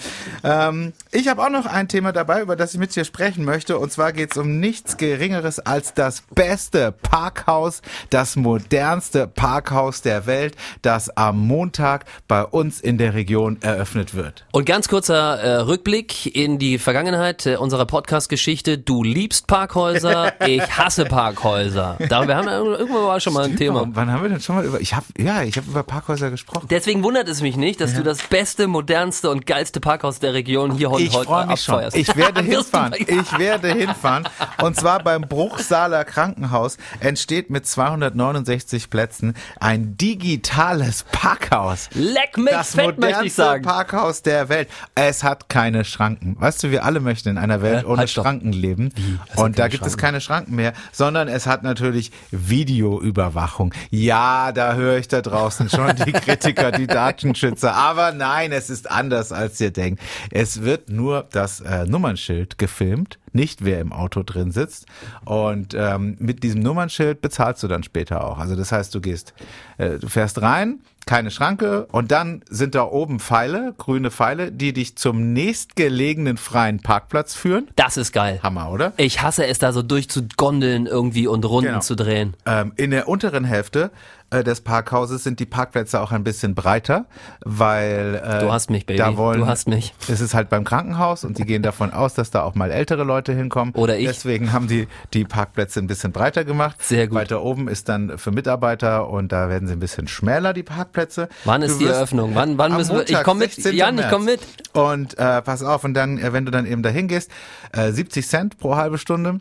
Ähm, 0.43 0.93
ich 1.11 1.27
habe 1.27 1.43
auch 1.43 1.49
noch 1.49 1.67
ein 1.67 1.87
Thema 1.87 2.11
dabei, 2.11 2.41
über 2.41 2.55
das 2.55 2.73
ich 2.73 2.79
mit 2.79 2.95
dir 2.95 3.05
sprechen 3.05 3.45
möchte. 3.45 3.77
Und 3.77 3.91
zwar 3.91 4.13
geht 4.13 4.31
es 4.31 4.37
um 4.37 4.59
nichts 4.59 4.97
Geringeres 4.97 5.59
als 5.59 5.93
das 5.93 6.23
beste 6.33 6.91
Parkhaus, 6.91 7.81
das 8.09 8.35
modernste 8.35 9.27
Parkhaus 9.27 10.01
der 10.01 10.25
Welt, 10.25 10.55
das 10.81 11.15
am 11.15 11.39
Montag 11.45 12.05
bei 12.27 12.43
uns 12.43 12.81
in 12.81 12.97
der 12.97 13.13
Region 13.13 13.59
eröffnet 13.61 14.15
wird. 14.15 14.45
Und 14.51 14.65
ganz 14.65 14.87
kurzer 14.87 15.39
äh, 15.39 15.55
Rückblick 15.57 16.35
in 16.35 16.57
die 16.57 16.79
Vergangenheit 16.79 17.45
äh, 17.45 17.57
unserer 17.57 17.85
Podcast-Geschichte. 17.85 18.79
Du 18.79 19.03
liebst 19.03 19.45
Parkhäuser, 19.45 20.33
ich 20.47 20.63
hasse 20.77 21.05
Parkhäuser. 21.05 21.97
Darüber 22.09 22.35
haben 22.37 22.45
wir 22.47 22.53
irgendwann 22.79 23.03
mal 23.03 23.21
schon 23.21 23.33
mal 23.33 23.45
ein 23.45 23.55
Thema. 23.55 23.85
Wann 23.93 24.11
haben 24.11 24.23
wir 24.23 24.30
denn 24.31 24.41
schon 24.41 24.55
mal 24.55 24.65
über? 24.65 24.81
Ich 24.81 24.93
habe 24.95 25.05
ja, 25.17 25.43
ich 25.43 25.57
habe 25.57 25.69
über 25.69 25.83
Parkhäuser 25.83 26.29
gesprochen. 26.31 26.67
Deswegen 26.69 27.03
wundert 27.03 27.27
es 27.29 27.41
mich 27.41 27.55
nicht, 27.57 27.79
dass 27.81 27.93
du 27.93 28.03
das 28.03 28.21
beste, 28.23 28.67
modernste 28.67 29.29
und 29.29 29.45
geilste 29.45 29.79
Parkhaus 29.79 30.19
der 30.19 30.33
Region 30.33 30.71
hier 30.75 30.89
heute 30.91 31.03
Ich 31.03 31.11
freue 31.13 31.45
mich 31.47 31.61
schon. 31.61 31.75
abfeuerst. 31.75 31.97
Ich 31.97 32.15
werde 32.15 32.41
hinfahren. 32.43 32.93
Ich 32.97 33.37
werde 33.37 33.73
hinfahren. 33.73 34.27
Und 34.61 34.75
zwar 34.75 35.03
beim 35.03 35.21
Bruchsaler 35.21 36.03
Krankenhaus 36.05 36.77
entsteht 36.99 37.49
mit 37.49 37.65
269 37.67 38.89
Plätzen 38.89 39.33
ein 39.59 39.97
digitales 39.97 41.05
Parkhaus. 41.11 41.89
Leck 41.93 42.37
mich 42.37 42.49
Das 42.51 42.75
fett, 42.75 42.97
möchte 42.99 43.25
ich 43.25 43.33
sagen. 43.33 43.63
Parkhaus 43.63 44.21
der 44.23 44.49
Welt. 44.49 44.69
Es 44.95 45.23
hat 45.23 45.49
keine 45.49 45.83
Schranken. 45.85 46.35
Weißt 46.39 46.63
du, 46.63 46.71
wir 46.71 46.85
alle 46.85 46.99
möchten 46.99 47.29
in 47.29 47.37
einer 47.37 47.61
Welt 47.61 47.83
Äh, 47.83 47.87
ohne 47.87 47.99
halt. 47.99 48.09
Schranken 48.09 48.51
leben. 48.53 48.93
Es 49.27 49.31
hat 49.31 49.37
Und 49.39 49.59
da 49.59 49.67
gibt 49.67 49.83
es 49.85 49.91
Schranken. 49.93 50.01
keine 50.01 50.21
Schranken 50.21 50.55
mehr, 50.55 50.73
sondern 50.91 51.27
es 51.27 51.47
hat 51.47 51.63
natürlich 51.63 52.11
Videoüberwachung. 52.31 53.73
Ja, 53.89 54.20
da 54.53 54.73
höre 54.75 54.97
ich 54.97 55.07
da 55.07 55.21
draußen 55.21 55.69
schon 55.69 55.95
die 56.05 56.11
Kritiker, 56.11 56.71
die 56.71 56.87
Datenschützer. 56.87 57.73
Aber 57.73 58.11
nein, 58.11 58.51
es 58.51 58.69
ist 58.69 58.89
anders, 58.89 59.31
als 59.31 59.59
ihr 59.59 59.71
denkt. 59.71 60.01
Es 60.31 60.61
wird 60.61 60.89
nur 60.89 61.27
das 61.31 61.61
äh, 61.61 61.85
Nummernschild 61.85 62.57
gefilmt, 62.57 63.19
nicht 63.33 63.63
wer 63.63 63.79
im 63.79 63.91
Auto 63.93 64.23
drin 64.23 64.51
sitzt. 64.51 64.85
Und 65.25 65.73
ähm, 65.73 66.17
mit 66.19 66.43
diesem 66.43 66.61
Nummernschild 66.61 67.21
bezahlst 67.21 67.63
du 67.63 67.67
dann 67.67 67.83
später 67.83 68.23
auch. 68.23 68.37
Also 68.37 68.55
das 68.55 68.71
heißt, 68.71 68.93
du 68.93 69.01
gehst, 69.01 69.33
äh, 69.77 69.97
du 69.97 70.07
fährst 70.07 70.41
rein, 70.41 70.79
keine 71.05 71.31
Schranke 71.31 71.87
und 71.91 72.11
dann 72.11 72.43
sind 72.49 72.75
da 72.75 72.83
oben 72.83 73.19
Pfeile, 73.19 73.73
grüne 73.77 74.11
Pfeile, 74.11 74.51
die 74.51 74.73
dich 74.73 74.95
zum 74.95 75.33
nächstgelegenen 75.33 76.37
freien 76.37 76.79
Parkplatz 76.81 77.33
führen. 77.35 77.67
Das 77.75 77.97
ist 77.97 78.11
geil. 78.13 78.39
Hammer, 78.43 78.71
oder? 78.71 78.93
Ich 78.97 79.21
hasse 79.21 79.45
es 79.47 79.59
da 79.59 79.73
so 79.73 79.81
durchzugondeln 79.81 80.85
irgendwie 80.85 81.27
und 81.27 81.43
Runden 81.45 81.69
Genau. 81.69 81.79
zu 81.81 81.95
drehen. 81.95 82.35
Ähm, 82.45 82.73
in 82.75 82.91
der 82.91 83.07
unteren 83.07 83.43
Hälfte 83.45 83.91
des 84.31 84.61
Parkhauses 84.61 85.23
sind 85.23 85.39
die 85.39 85.45
Parkplätze 85.45 85.99
auch 85.99 86.11
ein 86.11 86.23
bisschen 86.23 86.55
breiter, 86.55 87.05
weil 87.43 88.21
äh, 88.23 88.39
Du 88.39 88.51
hast 88.51 88.69
mich, 88.69 88.85
Baby. 88.85 88.97
Da 88.97 89.17
wollen, 89.17 89.41
Du 89.41 89.47
hast 89.47 89.67
mich. 89.67 89.93
Es 90.07 90.21
ist 90.21 90.33
halt 90.33 90.49
beim 90.49 90.63
Krankenhaus 90.63 91.23
und 91.25 91.37
die 91.37 91.45
gehen 91.45 91.61
davon 91.61 91.91
aus, 91.91 92.13
dass 92.13 92.31
da 92.31 92.43
auch 92.43 92.55
mal 92.55 92.71
ältere 92.71 93.03
Leute 93.03 93.33
hinkommen. 93.33 93.73
Oder 93.75 93.97
ich. 93.97 94.07
Deswegen 94.07 94.53
haben 94.53 94.67
die 94.67 94.87
die 95.13 95.25
Parkplätze 95.25 95.79
ein 95.79 95.87
bisschen 95.87 96.11
breiter 96.11 96.45
gemacht. 96.45 96.81
Sehr 96.81 97.07
gut. 97.07 97.17
Weiter 97.17 97.43
oben 97.43 97.67
ist 97.67 97.89
dann 97.89 98.17
für 98.17 98.31
Mitarbeiter 98.31 99.09
und 99.09 99.31
da 99.31 99.49
werden 99.49 99.67
sie 99.67 99.73
ein 99.73 99.79
bisschen 99.79 100.07
schmäler 100.07 100.53
die 100.53 100.63
Parkplätze. 100.63 101.27
Wann 101.43 101.61
ist 101.61 101.75
Du 101.75 101.79
die 101.79 101.85
wirst 101.85 101.95
Eröffnung? 101.97 102.33
Wann, 102.33 102.57
wann 102.57 102.73
müssen 102.75 102.95
wir? 102.95 103.03
Ich 103.03 103.09
Montag, 103.09 103.25
komm 103.25 103.39
mit. 103.39 103.51
16. 103.53 103.75
Jan, 103.75 103.97
ich 103.99 104.09
komm 104.09 104.25
mit. 104.25 104.39
Und 104.73 105.17
äh, 105.17 105.41
pass 105.41 105.61
auf, 105.61 105.83
und 105.83 105.93
dann, 105.93 106.17
äh, 106.17 106.31
wenn 106.33 106.45
du 106.45 106.51
dann 106.51 106.65
eben 106.65 106.83
dahin 106.83 107.07
gehst, 107.07 107.31
äh, 107.73 107.91
70 107.91 108.27
Cent 108.27 108.57
pro 108.59 108.75
halbe 108.77 108.97
Stunde. 108.97 109.39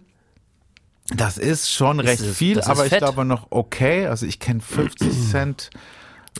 Das 1.17 1.39
ist 1.39 1.71
schon 1.73 2.01
recht 2.01 2.21
ist- 2.23 2.37
viel, 2.37 2.57
das 2.57 2.67
aber 2.69 2.87
ich 2.87 2.93
glaube 2.97 3.25
noch 3.25 3.49
okay. 3.51 4.07
Also 4.07 4.27
ich 4.27 4.39
kenne 4.39 4.61
50 4.67 5.31
Cent. 5.31 5.71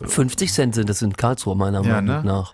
50 0.03 0.51
Cent 0.53 0.75
sind 0.75 0.89
es 0.89 1.01
in 1.01 1.13
Karlsruhe 1.13 1.55
meiner 1.55 1.81
Ja, 1.83 1.95
Meinung 2.01 2.15
ne? 2.17 2.23
nach. 2.23 2.53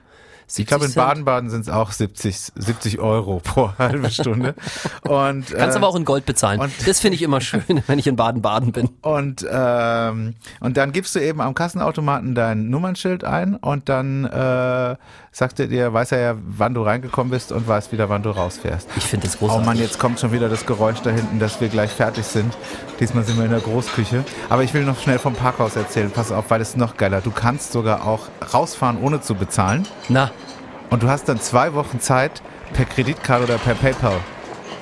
Ich 0.49 0.65
glaube, 0.65 0.85
in 0.85 0.91
70 0.91 0.93
Cent? 0.93 1.07
Baden-Baden 1.25 1.49
sind 1.49 1.61
es 1.61 1.69
auch 1.69 1.91
70, 1.91 2.53
70 2.55 2.99
Euro 2.99 3.41
pro 3.43 3.71
halbe 3.77 4.09
Stunde. 4.09 4.55
Und, 5.03 5.47
Kannst 5.51 5.53
äh, 5.53 5.77
aber 5.77 5.87
auch 5.89 5.95
in 5.97 6.05
Gold 6.05 6.25
bezahlen. 6.25 6.61
und- 6.61 6.71
das 6.87 7.01
finde 7.01 7.15
ich 7.15 7.21
immer 7.21 7.41
schön, 7.41 7.63
wenn 7.87 7.99
ich 7.99 8.07
in 8.07 8.15
Baden-Baden 8.15 8.71
bin. 8.71 8.89
Und, 9.01 9.45
ähm, 9.51 10.35
und 10.61 10.77
dann 10.77 10.93
gibst 10.93 11.13
du 11.15 11.19
eben 11.19 11.41
am 11.41 11.53
Kassenautomaten 11.53 12.33
dein 12.33 12.69
Nummernschild 12.69 13.25
ein 13.25 13.55
und 13.55 13.89
dann 13.89 14.23
äh, 14.23 14.95
sagt 15.37 15.59
er 15.59 15.67
dir, 15.67 15.93
weiß 15.93 16.13
er 16.13 16.19
ja, 16.19 16.35
wann 16.57 16.73
du 16.73 16.81
reingekommen 16.81 17.29
bist 17.29 17.51
und 17.51 17.67
weiß 17.67 17.91
wieder, 17.91 18.09
wann 18.09 18.23
du 18.23 18.31
rausfährst. 18.31 18.89
Ich 18.95 19.03
finde 19.03 19.27
das 19.27 19.35
Oh 19.35 19.45
großartig. 19.45 19.65
Mann, 19.67 19.77
jetzt 19.77 19.99
kommt 19.99 20.19
schon 20.19 20.31
wieder 20.31 20.49
das 20.49 20.65
Geräusch 20.65 20.99
da 21.03 21.11
hinten, 21.11 21.37
dass 21.37 21.61
wir 21.61 21.67
gleich 21.69 21.91
fertig 21.91 22.25
sind. 22.25 22.57
Diesmal 22.99 23.23
sind 23.23 23.37
wir 23.37 23.45
in 23.45 23.51
der 23.51 23.59
Großküche. 23.59 24.23
Aber 24.49 24.63
ich 24.63 24.73
will 24.73 24.83
noch 24.83 24.99
schnell 24.99 25.19
vom 25.19 25.35
Parkhaus 25.35 25.75
erzählen. 25.75 26.09
Pass 26.09 26.31
auf, 26.31 26.49
weil 26.49 26.59
es 26.61 26.69
ist 26.69 26.77
noch 26.77 26.97
geiler. 26.97 27.21
Du 27.21 27.29
kannst 27.29 27.71
sogar 27.71 28.07
auch 28.07 28.29
rausfahren, 28.51 28.97
ohne 28.99 29.21
zu 29.21 29.35
bezahlen. 29.35 29.85
Na, 30.09 30.31
Und 30.89 31.03
du 31.03 31.07
hast 31.07 31.29
dann 31.29 31.39
zwei 31.39 31.75
Wochen 31.75 31.99
Zeit, 31.99 32.41
per 32.73 32.85
Kreditkarte 32.85 33.43
oder 33.43 33.59
per 33.59 33.75
PayPal 33.75 34.15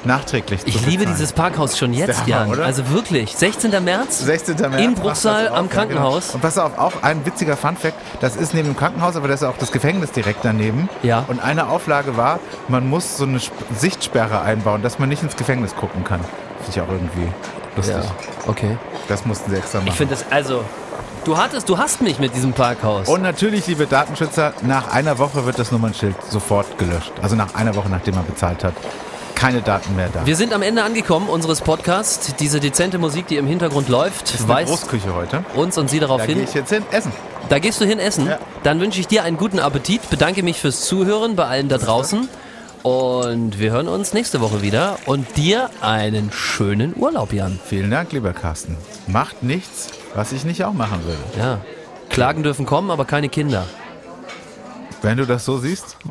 nachträglich 0.05 0.61
Ich 0.65 0.75
liebe 0.85 0.99
bezahlen. 0.99 1.15
dieses 1.17 1.33
Parkhaus 1.33 1.77
schon 1.77 1.93
jetzt, 1.93 2.17
Hammer, 2.21 2.27
Jan. 2.29 2.49
oder? 2.49 2.65
Also 2.65 2.89
wirklich. 2.89 3.35
16. 3.35 3.83
März? 3.83 4.19
16. 4.19 4.55
März. 4.57 4.75
Im 4.81 4.91
machst 4.91 5.01
Bruchsal 5.03 5.45
das 5.45 5.53
am 5.53 5.65
ja, 5.65 5.71
Krankenhaus. 5.71 6.23
Genau. 6.27 6.35
Und 6.35 6.41
pass 6.41 6.57
auf, 6.57 6.77
auch 6.77 6.93
ein 7.03 7.25
witziger 7.25 7.57
Funfact, 7.57 7.95
das 8.21 8.35
ist 8.35 8.53
neben 8.53 8.69
dem 8.69 8.77
Krankenhaus, 8.77 9.15
aber 9.15 9.27
da 9.27 9.33
ist 9.33 9.43
auch 9.43 9.57
das 9.57 9.71
Gefängnis 9.71 10.11
direkt 10.11 10.39
daneben. 10.43 10.89
Ja. 11.03 11.25
Und 11.27 11.43
eine 11.43 11.67
Auflage 11.69 12.17
war, 12.17 12.39
man 12.67 12.89
muss 12.89 13.17
so 13.17 13.23
eine 13.25 13.37
Sp- 13.41 13.53
Sichtsperre 13.77 14.41
einbauen, 14.41 14.81
dass 14.81 14.99
man 14.99 15.09
nicht 15.09 15.23
ins 15.23 15.35
Gefängnis 15.35 15.75
gucken 15.75 16.03
kann. 16.03 16.19
Finde 16.63 16.71
ich 16.71 16.81
auch 16.81 16.89
irgendwie 16.91 17.27
lustig. 17.75 17.95
Ja, 17.97 18.11
okay. 18.47 18.77
Das 19.07 19.25
mussten 19.25 19.51
sie 19.51 19.57
extra 19.57 19.77
machen. 19.79 19.87
Ich 19.89 19.95
finde 19.95 20.15
das, 20.15 20.25
also, 20.31 20.63
du 21.25 21.37
hattest, 21.37 21.69
du 21.69 21.77
hast 21.77 22.01
mich 22.01 22.17
mit 22.19 22.33
diesem 22.35 22.53
Parkhaus. 22.53 23.07
und 23.07 23.21
natürlich, 23.21 23.67
liebe 23.67 23.85
Datenschützer, 23.85 24.53
nach 24.63 24.91
einer 24.93 25.17
Woche 25.19 25.45
wird 25.45 25.59
das 25.59 25.71
Nummernschild 25.71 26.15
sofort 26.29 26.77
gelöscht. 26.79 27.11
Also 27.21 27.35
nach 27.35 27.53
einer 27.55 27.75
Woche, 27.75 27.89
nachdem 27.89 28.15
man 28.15 28.25
bezahlt 28.25 28.63
hat. 28.63 28.73
Keine 29.35 29.61
Daten 29.61 29.95
mehr 29.95 30.09
da. 30.11 30.25
wir 30.25 30.35
sind 30.35 30.53
am 30.53 30.61
Ende 30.61 30.83
angekommen 30.83 31.27
unseres 31.29 31.61
Podcasts. 31.61 32.33
Diese 32.35 32.59
dezente 32.59 32.97
Musik, 32.97 33.27
die 33.27 33.35
im 33.37 33.45
Hintergrund 33.47 33.89
läuft, 33.89 34.33
das 34.33 34.39
ist 34.41 34.47
weist 34.47 34.69
Großküche 34.71 35.13
heute. 35.13 35.43
uns 35.55 35.77
und 35.77 35.89
sie 35.89 35.99
darauf 35.99 36.21
Da 36.21 36.27
hin. 36.27 36.35
gehe 36.35 36.43
ich 36.45 36.53
jetzt 36.53 36.69
hin, 36.69 36.83
essen. 36.91 37.11
Da 37.49 37.59
gehst 37.59 37.79
du 37.81 37.85
hin 37.85 37.99
essen. 37.99 38.27
Ja. 38.27 38.39
Dann 38.63 38.79
wünsche 38.79 38.99
ich 38.99 39.07
dir 39.07 39.23
einen 39.23 39.37
guten 39.37 39.59
Appetit, 39.59 40.09
bedanke 40.09 40.41
mich 40.41 40.59
fürs 40.59 40.81
Zuhören 40.85 41.35
bei 41.35 41.45
allen 41.45 41.67
da 41.69 41.77
draußen. 41.77 42.27
Und 42.81 43.59
wir 43.59 43.71
hören 43.71 43.87
uns 43.87 44.13
nächste 44.13 44.41
Woche 44.41 44.61
wieder. 44.61 44.97
Und 45.05 45.37
dir 45.37 45.69
einen 45.81 46.31
schönen 46.31 46.93
Urlaub, 46.95 47.33
Jan. 47.33 47.59
Vielen 47.67 47.91
Dank, 47.91 48.11
lieber 48.13 48.31
Carsten. 48.33 48.77
Macht 49.07 49.43
nichts, 49.43 49.89
was 50.15 50.31
ich 50.31 50.45
nicht 50.45 50.63
auch 50.63 50.73
machen 50.73 51.03
würde. 51.03 51.19
Ja. 51.37 51.59
Klagen 52.09 52.41
dürfen 52.43 52.65
kommen, 52.65 52.89
aber 52.91 53.05
keine 53.05 53.27
Kinder. 53.29 53.65
Wenn 55.01 55.17
du 55.17 55.25
das 55.25 55.45
so 55.45 55.57
siehst, 55.57 55.97